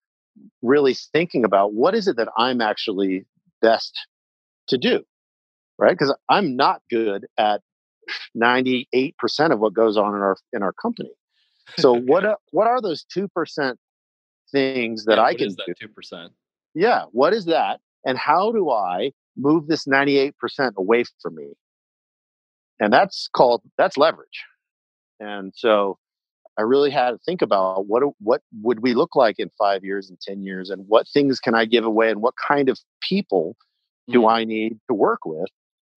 really 0.61 0.93
thinking 0.93 1.43
about 1.43 1.73
what 1.73 1.95
is 1.95 2.07
it 2.07 2.17
that 2.17 2.29
I'm 2.37 2.61
actually 2.61 3.25
best 3.61 3.97
to 4.67 4.77
do, 4.77 5.03
right? 5.81 5.91
Because 5.91 6.15
I'm 6.29 6.55
not 6.55 6.81
good 6.89 7.25
at 7.37 7.61
98% 8.37 9.13
of 9.51 9.59
what 9.59 9.73
goes 9.73 9.97
on 9.97 10.15
in 10.15 10.21
our 10.21 10.37
in 10.53 10.63
our 10.63 10.73
company. 10.73 11.11
So 11.77 11.93
what 11.93 12.25
are, 12.25 12.37
what 12.51 12.67
are 12.67 12.81
those 12.81 13.05
2% 13.15 13.29
things 14.51 15.05
that 15.05 15.17
yeah, 15.17 15.23
I 15.23 15.33
can 15.35 15.55
that 15.55 15.75
do? 15.79 15.87
2%? 15.87 16.29
Yeah, 16.73 17.03
what 17.11 17.33
is 17.33 17.45
that? 17.45 17.79
And 18.03 18.17
how 18.17 18.51
do 18.51 18.69
I 18.69 19.11
move 19.37 19.67
this 19.67 19.85
98% 19.85 20.33
away 20.75 21.05
from 21.21 21.35
me? 21.35 21.53
And 22.81 22.91
that's 22.91 23.29
called 23.33 23.61
that's 23.77 23.95
leverage. 23.95 24.43
And 25.21 25.53
so 25.55 25.97
I 26.59 26.63
really 26.63 26.91
had 26.91 27.11
to 27.11 27.17
think 27.19 27.41
about 27.41 27.85
what 27.87 28.03
what 28.19 28.41
would 28.61 28.81
we 28.81 28.93
look 28.93 29.15
like 29.15 29.35
in 29.39 29.49
5 29.57 29.85
years 29.85 30.09
and 30.09 30.19
10 30.19 30.43
years 30.43 30.69
and 30.71 30.85
what 30.89 31.07
things 31.07 31.39
can 31.39 31.55
I 31.55 31.63
give 31.63 31.85
away 31.85 32.09
and 32.09 32.21
what 32.21 32.33
kind 32.35 32.67
of 32.67 32.79
people 33.01 33.55
do 34.09 34.21
mm. 34.21 34.31
I 34.31 34.43
need 34.43 34.79
to 34.89 34.93
work 34.93 35.25
with 35.25 35.47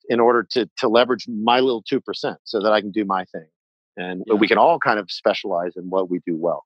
in 0.09 0.19
order 0.19 0.45
to 0.51 0.69
to 0.77 0.87
leverage 0.87 1.27
my 1.27 1.59
little 1.59 1.83
2% 1.83 2.35
so 2.43 2.61
that 2.61 2.71
I 2.71 2.81
can 2.81 2.91
do 2.91 3.05
my 3.05 3.25
thing 3.25 3.47
and 3.97 4.23
yeah. 4.25 4.35
we 4.35 4.47
can 4.47 4.57
all 4.57 4.79
kind 4.79 4.99
of 4.99 5.09
specialize 5.11 5.73
in 5.75 5.89
what 5.89 6.09
we 6.09 6.19
do 6.25 6.35
well. 6.35 6.65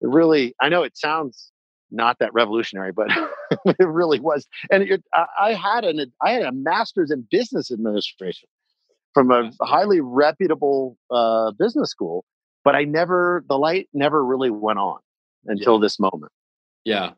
It 0.00 0.08
really, 0.08 0.54
I 0.60 0.68
know 0.68 0.82
it 0.82 0.96
sounds 0.96 1.52
not 1.90 2.18
that 2.18 2.32
revolutionary, 2.32 2.92
but 2.92 3.08
it 3.64 3.86
really 3.86 4.20
was. 4.20 4.46
And 4.70 4.82
it, 4.82 5.04
I, 5.14 5.26
I 5.40 5.54
had 5.54 5.84
an 5.84 6.12
I 6.22 6.32
had 6.32 6.42
a 6.42 6.52
master's 6.52 7.10
in 7.10 7.26
business 7.30 7.70
administration 7.70 8.48
from 9.14 9.30
a 9.30 9.50
highly 9.62 10.00
reputable 10.00 10.98
uh, 11.10 11.52
business 11.52 11.90
school, 11.90 12.24
but 12.64 12.74
I 12.74 12.84
never 12.84 13.44
the 13.48 13.58
light 13.58 13.88
never 13.94 14.24
really 14.24 14.50
went 14.50 14.78
on 14.78 14.98
until 15.46 15.74
yeah. 15.74 15.80
this 15.80 15.98
moment. 15.98 16.32
Yeah, 16.84 17.12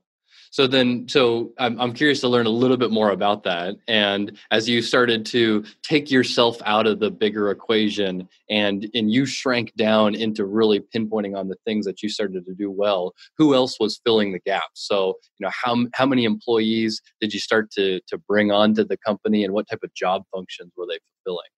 so 0.50 0.66
then, 0.66 1.08
so 1.08 1.52
I'm, 1.58 1.80
I'm 1.80 1.92
curious 1.92 2.20
to 2.20 2.28
learn 2.28 2.46
a 2.46 2.50
little 2.50 2.76
bit 2.76 2.90
more 2.90 3.10
about 3.10 3.44
that. 3.44 3.76
And 3.86 4.36
as 4.50 4.68
you 4.68 4.82
started 4.82 5.26
to 5.26 5.64
take 5.82 6.10
yourself 6.10 6.58
out 6.64 6.86
of 6.86 7.00
the 7.00 7.10
bigger 7.10 7.50
equation 7.50 8.28
and, 8.48 8.88
and 8.94 9.12
you 9.12 9.26
shrank 9.26 9.74
down 9.76 10.14
into 10.14 10.44
really 10.44 10.80
pinpointing 10.80 11.36
on 11.36 11.48
the 11.48 11.56
things 11.64 11.86
that 11.86 12.02
you 12.02 12.08
started 12.08 12.44
to 12.46 12.54
do 12.54 12.70
well, 12.70 13.14
who 13.36 13.54
else 13.54 13.78
was 13.78 14.00
filling 14.04 14.32
the 14.32 14.40
gaps? 14.40 14.66
So, 14.74 15.14
you 15.38 15.46
know, 15.46 15.50
how, 15.52 15.86
how 15.94 16.06
many 16.06 16.24
employees 16.24 17.00
did 17.20 17.32
you 17.34 17.40
start 17.40 17.70
to, 17.72 18.00
to 18.08 18.18
bring 18.18 18.50
onto 18.50 18.84
the 18.84 18.96
company 18.96 19.44
and 19.44 19.52
what 19.52 19.68
type 19.68 19.80
of 19.82 19.92
job 19.94 20.22
functions 20.34 20.72
were 20.76 20.86
they 20.86 20.98
fulfilling? 21.24 21.48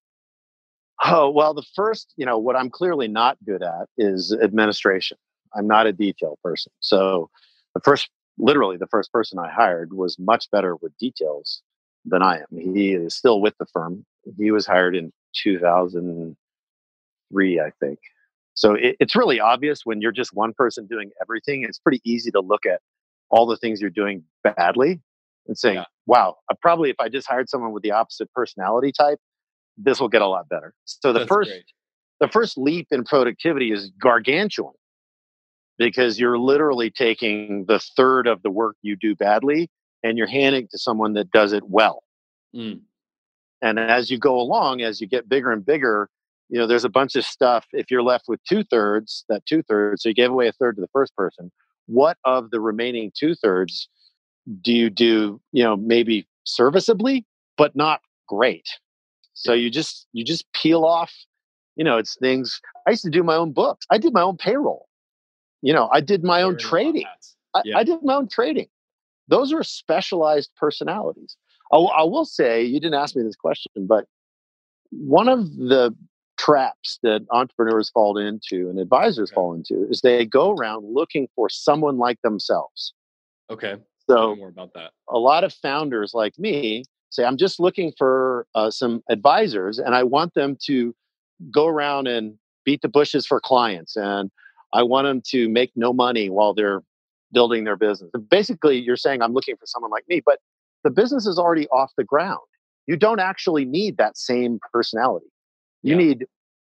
Oh, 1.02 1.30
well, 1.30 1.54
the 1.54 1.64
first, 1.74 2.12
you 2.16 2.26
know, 2.26 2.38
what 2.38 2.56
I'm 2.56 2.68
clearly 2.68 3.08
not 3.08 3.38
good 3.46 3.62
at 3.62 3.88
is 3.96 4.36
administration. 4.42 5.16
I'm 5.54 5.66
not 5.66 5.86
a 5.86 5.92
detail 5.92 6.38
person. 6.44 6.72
So 6.80 7.30
the 7.74 7.80
first 7.80 8.10
literally 8.40 8.76
the 8.76 8.86
first 8.86 9.12
person 9.12 9.38
I 9.38 9.50
hired 9.50 9.92
was 9.92 10.18
much 10.18 10.50
better 10.50 10.76
with 10.76 10.96
details 10.98 11.62
than 12.04 12.22
I 12.22 12.38
am. 12.38 12.46
He 12.50 12.92
is 12.92 13.14
still 13.14 13.40
with 13.40 13.54
the 13.58 13.66
firm. 13.66 14.04
He 14.38 14.50
was 14.50 14.66
hired 14.66 14.96
in 14.96 15.12
2003, 15.34 17.60
I 17.60 17.70
think. 17.80 17.98
So 18.54 18.74
it, 18.74 18.96
it's 19.00 19.14
really 19.14 19.38
obvious 19.40 19.82
when 19.84 20.00
you're 20.00 20.12
just 20.12 20.34
one 20.34 20.54
person 20.54 20.86
doing 20.86 21.10
everything. 21.20 21.62
It's 21.62 21.78
pretty 21.78 22.00
easy 22.04 22.30
to 22.32 22.40
look 22.40 22.66
at 22.66 22.80
all 23.30 23.46
the 23.46 23.56
things 23.56 23.80
you're 23.80 23.90
doing 23.90 24.24
badly 24.42 25.00
and 25.46 25.56
saying, 25.56 25.76
yeah. 25.76 25.84
wow, 26.06 26.36
I 26.50 26.54
probably 26.60 26.90
if 26.90 26.96
I 26.98 27.08
just 27.08 27.28
hired 27.28 27.48
someone 27.48 27.72
with 27.72 27.82
the 27.82 27.92
opposite 27.92 28.30
personality 28.32 28.92
type, 28.92 29.18
this 29.76 30.00
will 30.00 30.08
get 30.08 30.22
a 30.22 30.26
lot 30.26 30.48
better. 30.48 30.74
So 30.84 31.12
the 31.12 31.20
That's 31.20 31.28
first 31.28 31.50
great. 31.50 31.64
the 32.20 32.28
first 32.28 32.58
leap 32.58 32.88
in 32.90 33.04
productivity 33.04 33.72
is 33.72 33.90
gargantuan 34.00 34.74
because 35.80 36.20
you're 36.20 36.38
literally 36.38 36.90
taking 36.90 37.64
the 37.66 37.78
third 37.78 38.26
of 38.26 38.42
the 38.42 38.50
work 38.50 38.76
you 38.82 38.96
do 38.96 39.16
badly 39.16 39.70
and 40.04 40.18
you're 40.18 40.26
handing 40.26 40.64
it 40.64 40.70
to 40.70 40.78
someone 40.78 41.14
that 41.14 41.30
does 41.30 41.54
it 41.54 41.70
well. 41.70 42.04
Mm. 42.54 42.80
And 43.62 43.80
as 43.80 44.10
you 44.10 44.18
go 44.18 44.38
along, 44.38 44.82
as 44.82 45.00
you 45.00 45.06
get 45.06 45.26
bigger 45.26 45.50
and 45.50 45.64
bigger, 45.64 46.10
you 46.50 46.58
know, 46.58 46.66
there's 46.66 46.84
a 46.84 46.90
bunch 46.90 47.16
of 47.16 47.24
stuff. 47.24 47.66
If 47.72 47.90
you're 47.90 48.02
left 48.02 48.24
with 48.28 48.40
two 48.46 48.62
thirds, 48.62 49.24
that 49.30 49.46
two 49.46 49.62
thirds, 49.62 50.02
so 50.02 50.10
you 50.10 50.14
gave 50.14 50.30
away 50.30 50.48
a 50.48 50.52
third 50.52 50.76
to 50.76 50.82
the 50.82 50.88
first 50.92 51.16
person. 51.16 51.50
What 51.86 52.18
of 52.26 52.50
the 52.50 52.60
remaining 52.60 53.10
two 53.18 53.34
thirds 53.34 53.88
do 54.60 54.72
you 54.72 54.90
do, 54.90 55.40
you 55.52 55.62
know, 55.62 55.76
maybe 55.76 56.28
serviceably, 56.44 57.24
but 57.56 57.74
not 57.74 58.02
great? 58.28 58.68
So 59.32 59.54
you 59.54 59.70
just 59.70 60.06
you 60.12 60.24
just 60.26 60.44
peel 60.52 60.84
off, 60.84 61.14
you 61.76 61.84
know, 61.84 61.96
it's 61.96 62.18
things. 62.18 62.60
I 62.86 62.90
used 62.90 63.04
to 63.04 63.10
do 63.10 63.22
my 63.22 63.36
own 63.36 63.52
books. 63.52 63.86
I 63.90 63.96
did 63.96 64.12
my 64.12 64.22
own 64.22 64.36
payroll. 64.36 64.89
You 65.62 65.72
know, 65.72 65.88
I 65.92 66.00
did 66.00 66.24
my 66.24 66.42
own 66.42 66.56
trading. 66.56 67.06
Yeah. 67.64 67.76
I, 67.76 67.80
I, 67.80 67.84
did 67.84 67.98
my 68.02 68.14
own 68.14 68.28
trading. 68.28 68.68
Those 69.28 69.52
are 69.52 69.62
specialized 69.62 70.50
personalities. 70.56 71.36
I, 71.72 71.76
I 71.76 72.02
will 72.04 72.24
say, 72.24 72.62
you 72.64 72.80
didn't 72.80 72.94
ask 72.94 73.14
me 73.14 73.22
this 73.22 73.36
question, 73.36 73.86
but 73.86 74.06
one 74.90 75.28
of 75.28 75.54
the 75.56 75.94
traps 76.38 76.98
that 77.02 77.26
entrepreneurs 77.30 77.90
fall 77.90 78.16
into 78.16 78.70
and 78.70 78.78
advisors 78.78 79.30
okay. 79.30 79.34
fall 79.34 79.54
into 79.54 79.86
is 79.90 80.00
they 80.00 80.24
go 80.24 80.52
around 80.52 80.86
looking 80.86 81.28
for 81.36 81.50
someone 81.50 81.98
like 81.98 82.20
themselves. 82.22 82.94
Okay. 83.50 83.76
So 84.08 84.34
more 84.36 84.48
about 84.48 84.72
that. 84.74 84.92
A 85.08 85.18
lot 85.18 85.44
of 85.44 85.52
founders 85.52 86.12
like 86.14 86.38
me 86.38 86.84
say, 87.10 87.24
I'm 87.24 87.36
just 87.36 87.60
looking 87.60 87.92
for 87.96 88.46
uh, 88.54 88.70
some 88.70 89.02
advisors 89.10 89.78
and 89.78 89.94
I 89.94 90.02
want 90.02 90.34
them 90.34 90.56
to 90.64 90.94
go 91.50 91.66
around 91.66 92.06
and 92.06 92.36
beat 92.64 92.82
the 92.82 92.88
bushes 92.88 93.26
for 93.26 93.40
clients 93.40 93.96
and 93.96 94.30
I 94.72 94.82
want 94.82 95.06
them 95.06 95.22
to 95.28 95.48
make 95.48 95.72
no 95.76 95.92
money 95.92 96.30
while 96.30 96.54
they're 96.54 96.82
building 97.32 97.64
their 97.64 97.76
business. 97.76 98.10
Basically, 98.30 98.78
you're 98.78 98.96
saying 98.96 99.22
I'm 99.22 99.32
looking 99.32 99.56
for 99.56 99.66
someone 99.66 99.90
like 99.90 100.04
me, 100.08 100.20
but 100.24 100.38
the 100.84 100.90
business 100.90 101.26
is 101.26 101.38
already 101.38 101.68
off 101.68 101.92
the 101.96 102.04
ground. 102.04 102.40
You 102.86 102.96
don't 102.96 103.20
actually 103.20 103.64
need 103.64 103.98
that 103.98 104.16
same 104.16 104.58
personality. 104.72 105.26
You 105.82 105.92
yeah. 105.92 106.06
need 106.06 106.26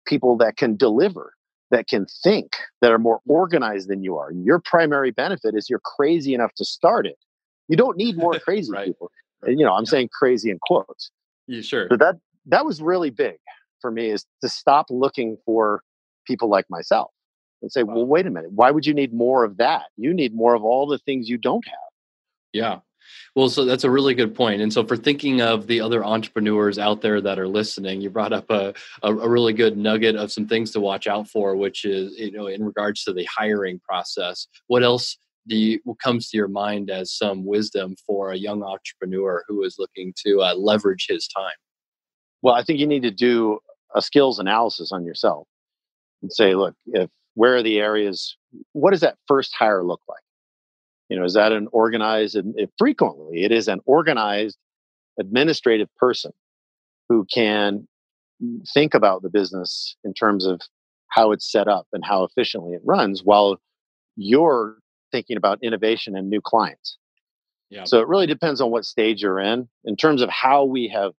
people 0.05 0.37
that 0.37 0.57
can 0.57 0.75
deliver, 0.75 1.33
that 1.71 1.87
can 1.87 2.05
think, 2.23 2.53
that 2.81 2.91
are 2.91 2.99
more 2.99 3.19
organized 3.27 3.89
than 3.89 4.03
you 4.03 4.17
are. 4.17 4.31
Your 4.31 4.59
primary 4.59 5.11
benefit 5.11 5.55
is 5.55 5.69
you're 5.69 5.81
crazy 5.83 6.33
enough 6.33 6.53
to 6.55 6.65
start 6.65 7.05
it. 7.05 7.17
You 7.67 7.75
don't 7.75 7.97
need 7.97 8.17
more 8.17 8.39
crazy 8.39 8.71
right. 8.71 8.85
people. 8.85 9.11
And, 9.41 9.59
you 9.59 9.65
know, 9.65 9.73
I'm 9.73 9.83
yeah. 9.85 9.91
saying 9.91 10.09
crazy 10.13 10.49
in 10.49 10.59
quotes. 10.61 11.11
You 11.47 11.61
sure? 11.61 11.87
So 11.89 11.97
that 11.97 12.15
that 12.47 12.65
was 12.65 12.81
really 12.81 13.09
big 13.09 13.37
for 13.81 13.91
me 13.91 14.09
is 14.09 14.25
to 14.41 14.49
stop 14.49 14.87
looking 14.89 15.37
for 15.45 15.81
people 16.25 16.49
like 16.49 16.65
myself 16.69 17.11
and 17.65 17.71
say, 17.71 17.81
well, 17.81 18.05
wait 18.05 18.27
a 18.27 18.29
minute, 18.29 18.51
why 18.51 18.69
would 18.69 18.85
you 18.85 18.93
need 18.93 19.11
more 19.11 19.43
of 19.43 19.57
that? 19.57 19.85
You 19.97 20.13
need 20.13 20.35
more 20.35 20.53
of 20.53 20.63
all 20.63 20.85
the 20.85 20.99
things 20.99 21.27
you 21.27 21.39
don't 21.39 21.67
have. 21.67 21.89
Yeah. 22.53 22.79
Well, 23.35 23.49
so 23.49 23.65
that's 23.65 23.83
a 23.83 23.89
really 23.89 24.13
good 24.13 24.35
point. 24.35 24.61
And 24.61 24.71
so, 24.71 24.85
for 24.85 24.95
thinking 24.95 25.41
of 25.41 25.65
the 25.65 25.81
other 25.81 26.05
entrepreneurs 26.05 26.77
out 26.77 27.01
there 27.01 27.19
that 27.21 27.39
are 27.39 27.47
listening, 27.47 28.01
you 28.01 28.11
brought 28.11 28.33
up 28.33 28.51
a, 28.51 28.75
a, 29.01 29.15
a, 29.15 29.27
really 29.27 29.51
good 29.51 29.77
nugget 29.77 30.15
of 30.15 30.31
some 30.31 30.47
things 30.47 30.69
to 30.71 30.79
watch 30.79 31.07
out 31.07 31.27
for, 31.27 31.55
which 31.55 31.85
is, 31.85 32.15
you 32.17 32.31
know, 32.31 32.47
in 32.47 32.63
regards 32.63 33.03
to 33.05 33.13
the 33.13 33.27
hiring 33.35 33.79
process. 33.79 34.47
What 34.67 34.83
else 34.83 35.17
do 35.47 35.55
you, 35.55 35.79
what 35.85 35.99
comes 35.99 36.29
to 36.29 36.37
your 36.37 36.47
mind 36.47 36.91
as 36.91 37.11
some 37.11 37.45
wisdom 37.45 37.95
for 38.05 38.31
a 38.31 38.37
young 38.37 38.63
entrepreneur 38.63 39.43
who 39.47 39.63
is 39.63 39.75
looking 39.79 40.13
to 40.25 40.41
uh, 40.41 40.53
leverage 40.53 41.07
his 41.09 41.27
time? 41.27 41.57
Well, 42.43 42.53
I 42.53 42.63
think 42.63 42.79
you 42.79 42.87
need 42.87 43.03
to 43.03 43.11
do 43.11 43.59
a 43.95 44.01
skills 44.01 44.39
analysis 44.39 44.91
on 44.91 45.03
yourself 45.03 45.47
and 46.21 46.31
say, 46.31 46.55
look, 46.55 46.75
if 46.87 47.09
where 47.35 47.55
are 47.55 47.63
the 47.63 47.79
areas 47.79 48.37
what 48.73 48.91
does 48.91 49.01
that 49.01 49.17
first 49.27 49.53
hire 49.57 49.83
look 49.83 50.01
like 50.09 50.23
you 51.09 51.17
know 51.17 51.25
is 51.25 51.33
that 51.33 51.51
an 51.51 51.67
organized 51.71 52.35
and 52.35 52.55
frequently 52.77 53.43
it 53.43 53.51
is 53.51 53.67
an 53.67 53.79
organized 53.85 54.57
administrative 55.19 55.93
person 55.95 56.31
who 57.09 57.25
can 57.33 57.87
think 58.73 58.93
about 58.93 59.21
the 59.21 59.29
business 59.29 59.95
in 60.03 60.13
terms 60.13 60.45
of 60.45 60.61
how 61.09 61.31
it's 61.31 61.49
set 61.49 61.67
up 61.67 61.87
and 61.93 62.03
how 62.03 62.23
efficiently 62.23 62.73
it 62.73 62.81
runs 62.83 63.23
while 63.23 63.57
you're 64.17 64.77
thinking 65.11 65.37
about 65.37 65.59
innovation 65.61 66.15
and 66.17 66.29
new 66.29 66.41
clients 66.41 66.97
Yeah. 67.69 67.83
So 67.85 67.99
it 67.99 68.07
really 68.07 68.27
depends 68.27 68.61
on 68.61 68.71
what 68.71 68.85
stage 68.85 69.21
you're 69.21 69.39
in. 69.39 69.67
In 69.85 69.95
terms 69.95 70.21
of 70.21 70.29
how 70.29 70.65
we 70.65 70.87
have 70.89 71.13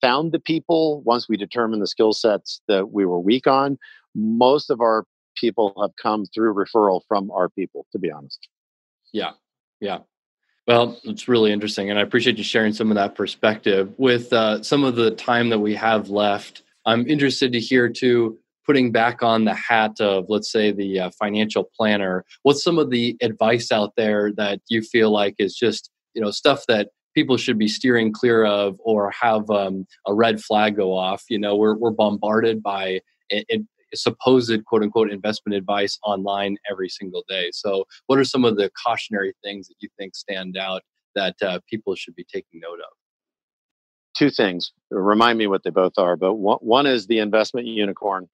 found 0.00 0.32
the 0.32 0.38
people, 0.38 1.02
once 1.02 1.28
we 1.28 1.36
determine 1.36 1.80
the 1.80 1.86
skill 1.86 2.12
sets 2.12 2.60
that 2.68 2.92
we 2.92 3.04
were 3.04 3.20
weak 3.20 3.46
on, 3.46 3.78
most 4.14 4.70
of 4.70 4.80
our 4.80 5.04
people 5.34 5.74
have 5.80 5.92
come 6.00 6.26
through 6.26 6.54
referral 6.54 7.00
from 7.08 7.30
our 7.30 7.48
people, 7.48 7.86
to 7.92 7.98
be 7.98 8.10
honest. 8.10 8.48
Yeah. 9.12 9.32
Yeah. 9.80 9.98
Well, 10.66 10.98
it's 11.04 11.28
really 11.28 11.52
interesting. 11.52 11.90
And 11.90 11.98
I 11.98 12.02
appreciate 12.02 12.38
you 12.38 12.44
sharing 12.44 12.72
some 12.72 12.90
of 12.90 12.94
that 12.94 13.14
perspective. 13.14 13.92
With 13.98 14.32
uh, 14.32 14.62
some 14.62 14.82
of 14.82 14.96
the 14.96 15.10
time 15.10 15.50
that 15.50 15.58
we 15.58 15.74
have 15.74 16.08
left, 16.08 16.62
I'm 16.86 17.06
interested 17.06 17.52
to 17.52 17.60
hear 17.60 17.88
too 17.88 18.38
putting 18.66 18.92
back 18.92 19.22
on 19.22 19.44
the 19.44 19.54
hat 19.54 20.00
of 20.00 20.26
let's 20.28 20.50
say 20.50 20.72
the 20.72 21.00
uh, 21.00 21.10
financial 21.18 21.68
planner 21.76 22.24
what's 22.42 22.64
some 22.64 22.78
of 22.78 22.90
the 22.90 23.16
advice 23.20 23.70
out 23.70 23.92
there 23.96 24.32
that 24.32 24.60
you 24.68 24.82
feel 24.82 25.10
like 25.10 25.34
is 25.38 25.54
just 25.54 25.90
you 26.14 26.22
know 26.22 26.30
stuff 26.30 26.64
that 26.66 26.88
people 27.14 27.36
should 27.36 27.58
be 27.58 27.68
steering 27.68 28.12
clear 28.12 28.44
of 28.44 28.76
or 28.80 29.10
have 29.10 29.48
um, 29.50 29.86
a 30.06 30.14
red 30.14 30.40
flag 30.40 30.76
go 30.76 30.96
off 30.96 31.24
you 31.28 31.38
know 31.38 31.54
we're, 31.56 31.76
we're 31.76 31.90
bombarded 31.90 32.62
by 32.62 33.00
a, 33.30 33.44
a 33.50 33.60
supposed 33.94 34.64
quote 34.64 34.82
unquote 34.82 35.10
investment 35.10 35.56
advice 35.56 35.98
online 36.04 36.56
every 36.70 36.88
single 36.88 37.24
day. 37.28 37.50
So 37.52 37.84
what 38.06 38.18
are 38.18 38.24
some 38.24 38.44
of 38.44 38.56
the 38.56 38.70
cautionary 38.84 39.34
things 39.42 39.68
that 39.68 39.74
you 39.80 39.88
think 39.98 40.14
stand 40.14 40.56
out 40.56 40.82
that 41.14 41.36
uh, 41.42 41.60
people 41.68 41.94
should 41.94 42.14
be 42.14 42.24
taking 42.24 42.60
note 42.60 42.80
of? 42.80 42.92
Two 44.16 44.30
things. 44.30 44.72
Remind 44.90 45.38
me 45.38 45.46
what 45.46 45.64
they 45.64 45.70
both 45.70 45.94
are 45.98 46.16
but 46.16 46.34
one, 46.34 46.58
one 46.60 46.86
is 46.86 47.06
the 47.06 47.18
investment 47.18 47.66
unicorn 47.66 48.28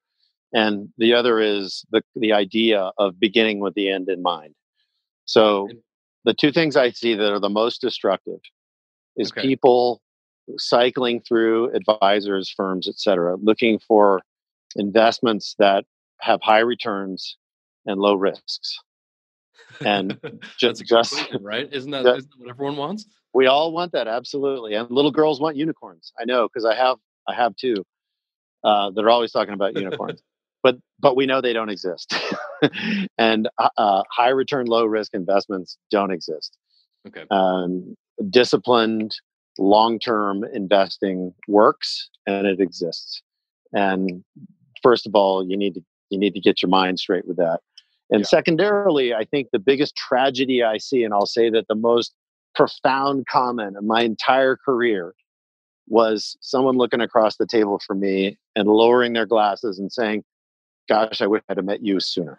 and 0.53 0.89
the 0.99 1.15
other 1.15 1.41
is 1.41 1.85
the 1.91 2.03
the 2.17 2.33
idea 2.33 2.91
of 2.99 3.19
beginning 3.21 3.61
with 3.61 3.75
the 3.75 3.91
end 3.91 4.09
in 4.09 4.23
mind. 4.23 4.55
So 5.25 5.69
the 6.25 6.35
two 6.35 6.53
things 6.53 6.77
i 6.77 6.91
see 6.91 7.15
that 7.15 7.33
are 7.33 7.41
the 7.41 7.49
most 7.49 7.81
destructive 7.81 8.41
is 9.17 9.33
okay. 9.33 9.43
people 9.43 10.01
cycling 10.59 11.21
through 11.21 11.71
advisors 11.75 12.53
firms 12.55 12.89
etc 12.89 13.37
looking 13.41 13.79
for 13.79 14.21
investments 14.77 15.55
that 15.59 15.85
have 16.21 16.41
high 16.43 16.61
returns 16.61 17.37
and 17.87 18.01
low 18.01 18.15
risks. 18.15 18.79
And 19.85 20.19
just, 20.59 20.85
just 20.87 21.29
right? 21.41 21.69
Isn't 21.73 21.91
that, 21.93 22.01
isn't 22.01 22.31
that 22.31 22.39
what 22.39 22.51
everyone 22.51 22.77
wants? 22.77 23.07
We 23.33 23.47
all 23.47 23.73
want 23.73 23.93
that 23.93 24.09
absolutely 24.09 24.75
and 24.75 24.91
little 24.91 25.13
girls 25.13 25.41
want 25.41 25.57
unicorns. 25.57 26.13
I 26.21 26.25
know 26.25 26.49
because 26.49 26.65
i 26.65 26.75
have 26.75 26.97
i 27.29 27.35
have 27.35 27.55
two 27.57 27.85
uh, 28.65 28.91
that 28.91 29.05
are 29.05 29.11
always 29.11 29.31
talking 29.31 29.55
about 29.55 29.77
unicorns 29.77 30.23
but 30.63 30.77
but 30.99 31.17
we 31.17 31.27
know 31.27 31.41
they 31.41 31.53
don't 31.53 31.71
exist. 31.71 32.15
And 33.17 33.49
uh, 33.57 33.71
uh, 33.79 34.03
high 34.11 34.29
return 34.29 34.67
low 34.67 34.85
risk 34.85 35.15
investments 35.15 35.79
don't 35.91 36.11
exist. 36.11 36.59
Okay. 37.09 37.25
Um, 37.31 37.95
disciplined 38.29 39.15
long 39.59 39.99
term 39.99 40.45
investing 40.53 41.33
works 41.49 42.11
and 42.27 42.47
it 42.47 42.61
exists. 42.61 43.23
And 43.73 44.23
first 44.83 45.07
of 45.07 45.15
all 45.15 45.47
you 45.47 45.57
need 45.57 45.75
to 45.75 45.83
you 46.11 46.19
need 46.19 46.35
to 46.35 46.41
get 46.41 46.63
your 46.63 46.69
mind 46.69 46.99
straight 46.99 47.27
with 47.27 47.37
that 47.37 47.61
and 48.11 48.21
yeah. 48.21 48.27
secondarily 48.27 49.15
i 49.15 49.25
think 49.25 49.49
the 49.53 49.59
biggest 49.59 49.97
tragedy 49.97 50.63
i 50.63 50.77
see 50.77 51.05
and 51.05 51.15
i'll 51.15 51.27
say 51.27 51.51
that 51.51 51.67
the 51.69 51.75
most 51.75 52.15
profound 52.55 53.27
comment 53.27 53.77
of 53.77 53.85
my 53.85 54.03
entire 54.03 54.57
career 54.57 55.15
was 55.87 56.37
someone 56.41 56.77
looking 56.77 57.01
across 57.01 57.37
the 57.37 57.47
table 57.47 57.81
from 57.85 58.01
me 58.01 58.39
and 58.55 58.69
lowering 58.69 59.13
their 59.13 59.27
glasses 59.27 59.79
and 59.79 59.93
saying 59.93 60.23
gosh, 60.91 61.23
I 61.23 61.29
wish 61.29 61.43
I'd 61.49 61.57
have 61.57 61.65
met 61.65 61.85
you 61.85 62.01
sooner. 62.01 62.39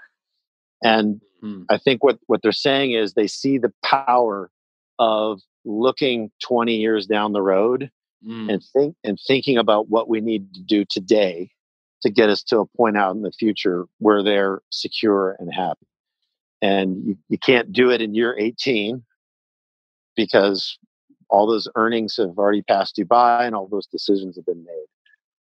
And 0.83 1.21
mm. 1.41 1.65
I 1.69 1.77
think 1.77 2.03
what, 2.03 2.19
what 2.27 2.41
they're 2.43 2.51
saying 2.51 2.91
is 2.91 3.13
they 3.13 3.27
see 3.27 3.57
the 3.57 3.73
power 3.83 4.51
of 4.99 5.39
looking 5.63 6.31
20 6.43 6.75
years 6.75 7.07
down 7.07 7.31
the 7.31 7.41
road 7.41 7.89
mm. 8.27 8.51
and 8.51 8.61
think 8.73 8.95
and 9.03 9.17
thinking 9.25 9.57
about 9.57 9.89
what 9.89 10.09
we 10.09 10.19
need 10.19 10.53
to 10.53 10.61
do 10.61 10.85
today 10.85 11.49
to 12.01 12.09
get 12.09 12.29
us 12.29 12.43
to 12.43 12.59
a 12.59 12.65
point 12.65 12.97
out 12.97 13.15
in 13.15 13.21
the 13.21 13.31
future 13.31 13.85
where 13.99 14.23
they're 14.23 14.61
secure 14.69 15.35
and 15.39 15.53
happy. 15.53 15.87
And 16.61 17.05
you, 17.05 17.17
you 17.29 17.37
can't 17.37 17.71
do 17.71 17.89
it 17.89 18.01
in 18.01 18.13
year 18.13 18.35
18 18.37 19.03
because 20.15 20.77
all 21.29 21.47
those 21.47 21.67
earnings 21.75 22.17
have 22.17 22.37
already 22.37 22.61
passed 22.61 22.97
you 22.97 23.05
by 23.05 23.45
and 23.45 23.55
all 23.55 23.67
those 23.67 23.87
decisions 23.87 24.35
have 24.35 24.45
been 24.45 24.63
made. 24.63 24.85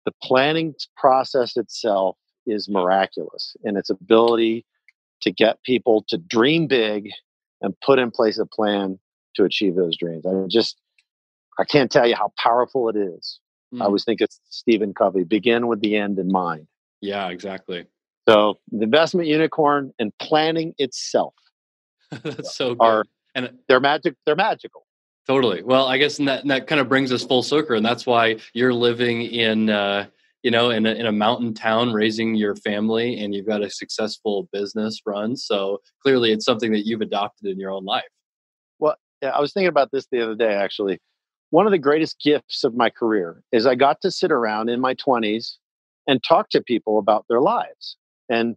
The 0.05 0.13
planning 0.21 0.73
process 0.95 1.57
itself 1.57 2.17
is 2.45 2.69
miraculous 2.69 3.55
in 3.63 3.77
its 3.77 3.89
ability 3.89 4.65
to 5.21 5.31
get 5.31 5.61
people 5.63 6.03
to 6.09 6.17
dream 6.17 6.67
big 6.67 7.09
and 7.61 7.79
put 7.81 7.99
in 7.99 8.11
place 8.11 8.39
a 8.39 8.45
plan 8.45 8.99
to 9.35 9.43
achieve 9.43 9.75
those 9.75 9.97
dreams. 9.97 10.25
I 10.25 10.31
just, 10.49 10.79
I 11.59 11.63
can't 11.63 11.91
tell 11.91 12.07
you 12.07 12.15
how 12.15 12.33
powerful 12.41 12.89
it 12.89 12.95
is. 12.95 13.39
Mm. 13.73 13.81
I 13.81 13.85
always 13.85 14.03
think 14.03 14.21
it's 14.21 14.39
Stephen 14.49 14.93
Covey 14.93 15.23
begin 15.23 15.67
with 15.67 15.81
the 15.81 15.95
end 15.95 16.19
in 16.19 16.31
mind. 16.31 16.67
Yeah, 17.01 17.29
exactly. 17.29 17.85
So 18.27 18.59
the 18.71 18.83
investment 18.83 19.27
unicorn 19.27 19.93
and 19.99 20.11
planning 20.19 20.73
itself. 20.77 21.33
That's 22.23 22.55
so 22.55 22.75
good. 22.75 22.85
Are, 22.85 23.05
and 23.33 23.57
they're 23.67 23.79
magic. 23.79 24.15
They're 24.25 24.35
magical. 24.35 24.85
Totally. 25.27 25.63
Well, 25.63 25.85
I 25.85 25.97
guess 25.97 26.17
that, 26.17 26.45
that 26.47 26.67
kind 26.67 26.81
of 26.81 26.89
brings 26.89 27.11
us 27.11 27.23
full 27.23 27.43
circle, 27.43 27.77
and 27.77 27.85
that's 27.85 28.07
why 28.07 28.37
you're 28.53 28.73
living 28.73 29.21
in 29.21 29.69
uh, 29.69 30.07
you 30.43 30.49
know, 30.49 30.71
in 30.71 30.85
a, 30.85 30.93
in 30.93 31.05
a 31.05 31.11
mountain 31.11 31.53
town, 31.53 31.93
raising 31.93 32.35
your 32.35 32.55
family, 32.55 33.19
and 33.19 33.33
you've 33.33 33.45
got 33.45 33.61
a 33.61 33.69
successful 33.69 34.49
business 34.51 34.99
run. 35.05 35.35
So 35.35 35.81
clearly, 36.01 36.31
it's 36.31 36.45
something 36.45 36.71
that 36.71 36.85
you've 36.85 37.01
adopted 37.01 37.47
in 37.47 37.59
your 37.59 37.71
own 37.71 37.85
life. 37.85 38.03
Well, 38.79 38.95
yeah, 39.21 39.29
I 39.29 39.39
was 39.39 39.53
thinking 39.53 39.67
about 39.67 39.91
this 39.91 40.07
the 40.11 40.21
other 40.21 40.35
day. 40.35 40.53
Actually, 40.53 40.99
one 41.51 41.65
of 41.65 41.71
the 41.71 41.77
greatest 41.77 42.19
gifts 42.19 42.63
of 42.63 42.75
my 42.75 42.89
career 42.89 43.43
is 43.51 43.65
I 43.65 43.75
got 43.75 44.01
to 44.01 44.11
sit 44.11 44.31
around 44.31 44.69
in 44.69 44.81
my 44.81 44.93
twenties 44.95 45.57
and 46.07 46.23
talk 46.23 46.49
to 46.49 46.61
people 46.61 46.97
about 46.97 47.25
their 47.29 47.39
lives, 47.39 47.95
and 48.29 48.55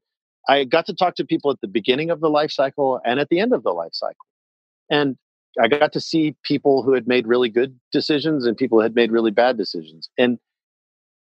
I 0.49 0.65
got 0.65 0.87
to 0.87 0.95
talk 0.95 1.17
to 1.17 1.25
people 1.25 1.51
at 1.51 1.61
the 1.61 1.69
beginning 1.69 2.11
of 2.11 2.21
the 2.21 2.31
life 2.31 2.51
cycle 2.51 3.01
and 3.05 3.21
at 3.21 3.29
the 3.29 3.41
end 3.41 3.53
of 3.53 3.63
the 3.63 3.73
life 3.73 3.93
cycle, 3.93 4.27
and 4.91 5.17
I 5.61 5.69
got 5.69 5.93
to 5.93 6.01
see 6.01 6.35
people 6.43 6.83
who 6.83 6.95
had 6.95 7.07
made 7.07 7.27
really 7.27 7.49
good 7.49 7.79
decisions 7.93 8.47
and 8.47 8.57
people 8.57 8.79
who 8.79 8.83
had 8.83 8.95
made 8.95 9.13
really 9.13 9.31
bad 9.31 9.59
decisions, 9.59 10.09
and 10.17 10.39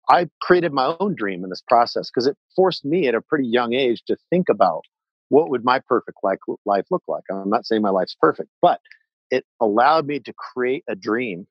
I 0.10 0.30
created 0.41 0.71
my 0.71 0.95
own 1.01 1.15
dream 1.15 1.43
in 1.43 1.49
this 1.49 1.63
process 1.67 2.10
because 2.10 2.27
it 2.27 2.38
forced 2.56 2.86
me 2.86 3.08
at 3.08 3.15
a 3.15 3.21
pretty 3.21 3.47
young 3.47 3.73
age 3.73 4.03
to 4.08 4.15
think 4.30 4.47
about 4.47 4.84
what 5.30 5.49
would 5.49 5.65
my 5.65 5.80
perfect 5.80 6.19
life 6.23 6.86
look 6.89 7.03
like. 7.10 7.23
I'm 7.30 7.49
not 7.49 7.65
saying 7.65 7.82
my 7.82 7.89
life's 7.89 8.15
perfect, 8.17 8.49
but 8.62 8.80
it 9.30 9.45
allowed 9.60 10.08
me 10.08 10.19
to 10.21 10.34
create 10.34 10.86
a 10.88 10.95
dream 10.95 11.45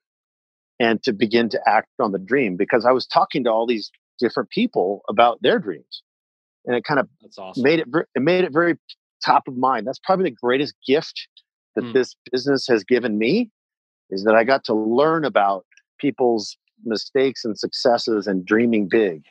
and 0.79 1.01
to 1.03 1.13
begin 1.13 1.49
to 1.49 1.59
act 1.67 1.89
on 1.99 2.11
the 2.11 2.19
dream 2.19 2.55
because 2.55 2.85
I 2.85 2.91
was 2.91 3.07
talking 3.07 3.43
to 3.45 3.51
all 3.51 3.65
these 3.65 3.91
different 4.19 4.49
people 4.49 5.01
about 5.09 5.41
their 5.41 5.59
dreams. 5.59 6.03
And 6.65 6.75
it 6.75 6.83
kind 6.83 6.99
of 6.99 7.07
awesome. 7.37 7.63
made 7.63 7.79
it 7.79 7.87
it 8.15 8.21
made 8.21 8.43
it 8.43 8.51
very 8.51 8.75
top 9.25 9.47
of 9.47 9.55
mind. 9.55 9.87
That's 9.87 9.99
probably 9.99 10.29
the 10.29 10.35
greatest 10.41 10.75
gift 10.85 11.27
that 11.75 11.83
mm. 11.83 11.93
this 11.93 12.15
business 12.31 12.67
has 12.67 12.83
given 12.83 13.17
me 13.17 13.49
is 14.09 14.23
that 14.23 14.35
I 14.35 14.43
got 14.43 14.63
to 14.65 14.73
learn 14.73 15.25
about 15.25 15.65
people's 15.97 16.57
mistakes 16.83 17.45
and 17.45 17.57
successes 17.57 18.27
and 18.27 18.45
dreaming 18.45 18.87
big 18.89 19.23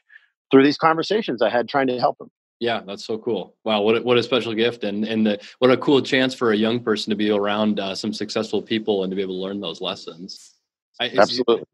through 0.51 0.65
these 0.65 0.79
conversations 0.79 1.43
I 1.43 1.51
had 1.51 1.69
trying 1.69 1.87
to 1.89 1.99
help 1.99 2.19
them. 2.19 2.31
Yeah, 2.59 2.81
that's 2.87 3.05
so 3.05 3.19
cool. 3.19 3.55
Wow, 3.65 3.83
what 3.83 3.99
a, 3.99 4.03
what 4.03 4.17
a 4.17 4.23
special 4.23 4.55
gift, 4.55 4.83
and 4.83 5.05
and 5.05 5.27
the, 5.27 5.39
what 5.59 5.71
a 5.71 5.77
cool 5.77 6.01
chance 6.01 6.33
for 6.35 6.53
a 6.53 6.57
young 6.57 6.81
person 6.81 7.11
to 7.11 7.17
be 7.17 7.31
around 7.31 7.79
uh, 7.79 7.95
some 7.95 8.15
successful 8.15 8.63
people 8.63 9.03
and 9.05 9.11
to 9.11 9.17
be 9.17 9.21
able 9.21 9.35
to 9.35 9.43
learn 9.43 9.61
those 9.61 9.83
lessons. 9.83 10.55
I, 11.01 11.13
Absolutely. 11.19 11.65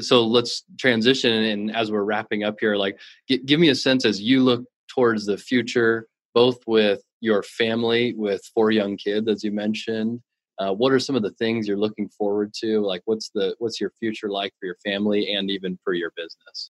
So 0.00 0.26
let's 0.26 0.64
transition, 0.78 1.32
and 1.32 1.74
as 1.74 1.90
we're 1.90 2.04
wrapping 2.04 2.44
up 2.44 2.56
here, 2.60 2.76
like 2.76 2.98
g- 3.28 3.38
give 3.38 3.58
me 3.58 3.70
a 3.70 3.74
sense 3.74 4.04
as 4.04 4.20
you 4.20 4.42
look 4.42 4.64
towards 4.88 5.24
the 5.24 5.38
future, 5.38 6.08
both 6.34 6.58
with 6.66 7.00
your 7.20 7.42
family, 7.42 8.14
with 8.14 8.42
four 8.54 8.70
young 8.70 8.96
kids, 8.96 9.28
as 9.28 9.42
you 9.42 9.50
mentioned, 9.50 10.20
uh, 10.58 10.72
what 10.72 10.92
are 10.92 10.98
some 10.98 11.16
of 11.16 11.22
the 11.22 11.30
things 11.32 11.66
you're 11.66 11.78
looking 11.78 12.08
forward 12.08 12.52
to? 12.52 12.80
Like, 12.80 13.02
what's 13.04 13.30
the 13.34 13.54
what's 13.58 13.80
your 13.80 13.92
future 13.98 14.28
like 14.28 14.52
for 14.58 14.66
your 14.66 14.76
family 14.84 15.32
and 15.32 15.50
even 15.50 15.78
for 15.84 15.94
your 15.94 16.12
business? 16.16 16.70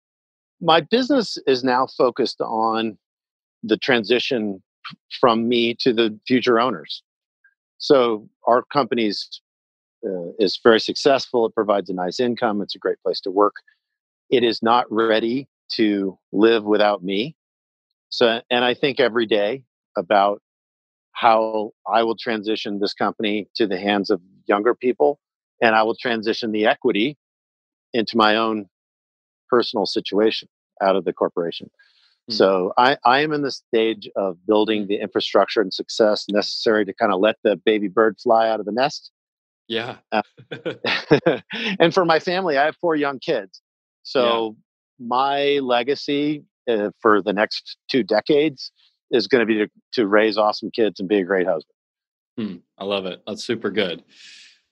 My 0.61 0.81
business 0.81 1.37
is 1.45 1.63
now 1.63 1.87
focused 1.97 2.39
on 2.41 2.97
the 3.61 3.77
transition 3.77 4.63
from 5.19 5.47
me 5.47 5.75
to 5.81 5.93
the 5.93 6.17
future 6.27 6.59
owners. 6.59 7.03
So 7.77 8.29
our 8.47 8.63
company's 8.71 9.41
uh, 10.05 10.31
is 10.39 10.59
very 10.63 10.79
successful. 10.79 11.45
It 11.45 11.55
provides 11.55 11.89
a 11.89 11.93
nice 11.93 12.19
income. 12.19 12.61
It's 12.61 12.75
a 12.75 12.79
great 12.79 12.97
place 13.03 13.19
to 13.21 13.31
work. 13.31 13.55
It 14.29 14.43
is 14.43 14.61
not 14.61 14.85
ready 14.89 15.47
to 15.73 16.17
live 16.31 16.63
without 16.63 17.03
me. 17.03 17.35
So, 18.09 18.41
and 18.49 18.63
I 18.63 18.73
think 18.73 18.99
every 18.99 19.25
day 19.25 19.63
about 19.97 20.41
how 21.13 21.71
I 21.91 22.03
will 22.03 22.15
transition 22.15 22.79
this 22.79 22.93
company 22.93 23.47
to 23.55 23.67
the 23.67 23.79
hands 23.79 24.09
of 24.09 24.21
younger 24.47 24.75
people 24.75 25.19
and 25.61 25.75
I 25.75 25.83
will 25.83 25.95
transition 25.95 26.51
the 26.51 26.65
equity 26.65 27.17
into 27.93 28.17
my 28.17 28.35
own 28.35 28.67
personal 29.49 29.85
situation 29.85 30.49
out 30.81 30.95
of 30.95 31.05
the 31.05 31.13
corporation. 31.13 31.67
Mm-hmm. 32.29 32.33
So 32.33 32.73
I, 32.77 32.97
I 33.05 33.19
am 33.21 33.31
in 33.31 33.43
the 33.43 33.51
stage 33.51 34.09
of 34.15 34.37
building 34.45 34.87
the 34.87 34.95
infrastructure 34.95 35.61
and 35.61 35.73
success 35.73 36.25
necessary 36.29 36.85
to 36.85 36.93
kind 36.93 37.13
of 37.13 37.19
let 37.19 37.37
the 37.43 37.55
baby 37.55 37.87
bird 37.87 38.17
fly 38.21 38.49
out 38.49 38.59
of 38.59 38.65
the 38.65 38.71
nest 38.71 39.11
Yeah. 39.67 39.97
Uh, 40.11 40.21
and 41.79 41.93
for 41.93 42.05
my 42.05 42.19
family, 42.19 42.57
I 42.57 42.65
have 42.65 42.75
four 42.77 42.95
young 42.95 43.19
kids. 43.19 43.61
So 44.03 44.55
yeah. 44.99 45.07
my 45.07 45.59
legacy 45.59 46.43
uh, 46.69 46.89
for 47.01 47.21
the 47.21 47.33
next 47.33 47.77
two 47.89 48.03
decades 48.03 48.71
is 49.11 49.27
going 49.27 49.39
to 49.41 49.45
be 49.45 49.59
to, 49.59 49.67
to, 49.93 50.07
raise 50.07 50.37
awesome 50.37 50.71
kids 50.71 50.99
and 50.99 51.07
be 51.07 51.19
a 51.19 51.23
great 51.23 51.45
husband. 51.45 51.75
Hmm, 52.37 52.55
I 52.77 52.85
love 52.85 53.05
it. 53.05 53.21
That's 53.27 53.43
super 53.43 53.69
good. 53.69 54.03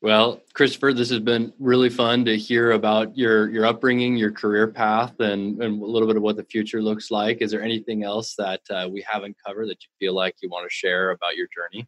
Well, 0.02 0.42
Christopher, 0.54 0.94
this 0.94 1.12
has 1.12 1.20
been 1.20 1.54
really 1.60 1.90
fun 1.90 2.26
to 2.26 2.36
hear 2.36 2.72
about 2.72 3.16
your 3.16 3.52
your 3.52 3.68
upbringing, 3.68 4.16
your 4.16 4.32
career 4.32 4.68
path, 4.68 5.20
and, 5.20 5.62
and 5.62 5.80
a 5.80 5.86
little 5.86 6.08
bit 6.08 6.18
of 6.18 6.24
what 6.24 6.38
the 6.38 6.44
future 6.44 6.82
looks 6.82 7.12
like. 7.12 7.38
Is 7.40 7.52
there 7.52 7.62
anything 7.62 8.04
else 8.04 8.34
that 8.40 8.62
uh, 8.72 8.90
we 8.92 9.06
haven't 9.08 9.38
covered 9.46 9.68
that 9.68 9.84
you 9.84 9.90
feel 10.00 10.16
like 10.16 10.36
you 10.42 10.50
want 10.50 10.68
to 10.68 10.74
share 10.74 11.12
about 11.12 11.36
your 11.36 11.48
journey? 11.56 11.88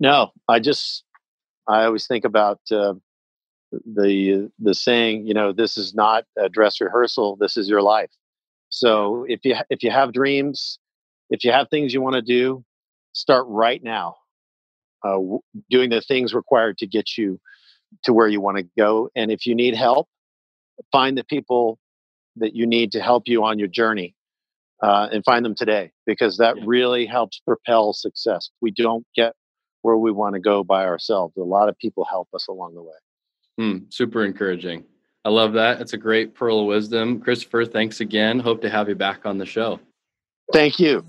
No, 0.00 0.30
I 0.48 0.58
just 0.58 1.04
I 1.68 1.84
always 1.84 2.06
think 2.06 2.24
about 2.24 2.60
uh, 2.70 2.94
the 3.72 4.50
the 4.58 4.74
saying, 4.74 5.26
you 5.26 5.34
know, 5.34 5.52
this 5.52 5.76
is 5.76 5.94
not 5.94 6.24
a 6.38 6.48
dress 6.48 6.80
rehearsal. 6.80 7.36
This 7.36 7.56
is 7.56 7.68
your 7.68 7.82
life. 7.82 8.10
So 8.68 9.24
if 9.28 9.40
you 9.44 9.56
if 9.70 9.82
you 9.82 9.90
have 9.90 10.12
dreams, 10.12 10.78
if 11.30 11.44
you 11.44 11.52
have 11.52 11.68
things 11.70 11.94
you 11.94 12.02
want 12.02 12.16
to 12.16 12.22
do, 12.22 12.64
start 13.12 13.46
right 13.48 13.82
now 13.82 14.16
uh, 15.04 15.18
doing 15.70 15.90
the 15.90 16.00
things 16.00 16.34
required 16.34 16.78
to 16.78 16.86
get 16.86 17.16
you 17.16 17.38
to 18.04 18.12
where 18.12 18.26
you 18.26 18.40
want 18.40 18.56
to 18.56 18.64
go. 18.76 19.10
And 19.14 19.30
if 19.30 19.46
you 19.46 19.54
need 19.54 19.74
help, 19.74 20.08
find 20.90 21.16
the 21.16 21.24
people 21.24 21.78
that 22.36 22.54
you 22.54 22.66
need 22.66 22.92
to 22.92 23.00
help 23.00 23.24
you 23.26 23.44
on 23.44 23.58
your 23.58 23.68
journey 23.68 24.14
uh, 24.82 25.08
and 25.12 25.24
find 25.24 25.44
them 25.44 25.54
today 25.54 25.92
because 26.06 26.38
that 26.38 26.56
yeah. 26.56 26.62
really 26.66 27.06
helps 27.06 27.40
propel 27.46 27.92
success. 27.92 28.50
We 28.60 28.72
don't 28.72 29.06
get 29.14 29.34
where 29.84 29.96
we 29.98 30.10
want 30.10 30.32
to 30.32 30.40
go 30.40 30.64
by 30.64 30.86
ourselves. 30.86 31.36
A 31.36 31.42
lot 31.42 31.68
of 31.68 31.76
people 31.76 32.06
help 32.06 32.28
us 32.34 32.48
along 32.48 32.74
the 32.74 32.82
way. 32.82 32.94
Hmm, 33.58 33.78
super 33.90 34.24
encouraging. 34.24 34.84
I 35.26 35.28
love 35.28 35.52
that. 35.52 35.82
It's 35.82 35.92
a 35.92 35.98
great 35.98 36.34
pearl 36.34 36.60
of 36.60 36.66
wisdom. 36.66 37.20
Christopher, 37.20 37.66
thanks 37.66 38.00
again. 38.00 38.40
Hope 38.40 38.62
to 38.62 38.70
have 38.70 38.88
you 38.88 38.94
back 38.94 39.26
on 39.26 39.36
the 39.36 39.44
show. 39.44 39.78
Thank 40.54 40.80
you. 40.80 41.04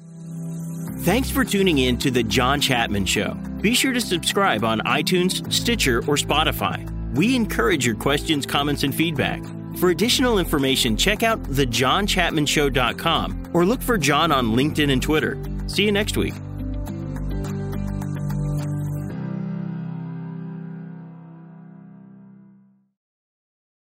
Thanks 1.00 1.30
for 1.30 1.46
tuning 1.46 1.78
in 1.78 1.98
to 2.00 2.12
The 2.12 2.24
John 2.24 2.60
Chapman 2.60 3.06
Show. 3.06 3.36
Be 3.62 3.76
sure 3.76 3.94
to 3.94 4.02
subscribe 4.02 4.66
on 4.66 4.82
iTunes, 4.82 5.50
Stitcher, 5.54 6.00
or 6.00 6.16
Spotify. 6.16 6.92
We 7.16 7.34
encourage 7.34 7.86
your 7.86 7.96
questions, 7.96 8.46
comments, 8.46 8.84
and 8.84 8.94
feedback. 8.94 9.42
For 9.78 9.90
additional 9.90 10.38
information, 10.38 10.98
check 10.98 11.24
out 11.24 11.42
thejohnchapmanshow.com 11.44 13.52
or 13.54 13.66
look 13.66 13.82
for 13.82 13.98
John 13.98 14.34
on 14.34 14.48
LinkedIn 14.48 14.92
and 14.92 15.02
Twitter. 15.02 15.42
See 15.68 15.86
you 15.86 15.94
next 15.94 16.18
week. 16.18 16.34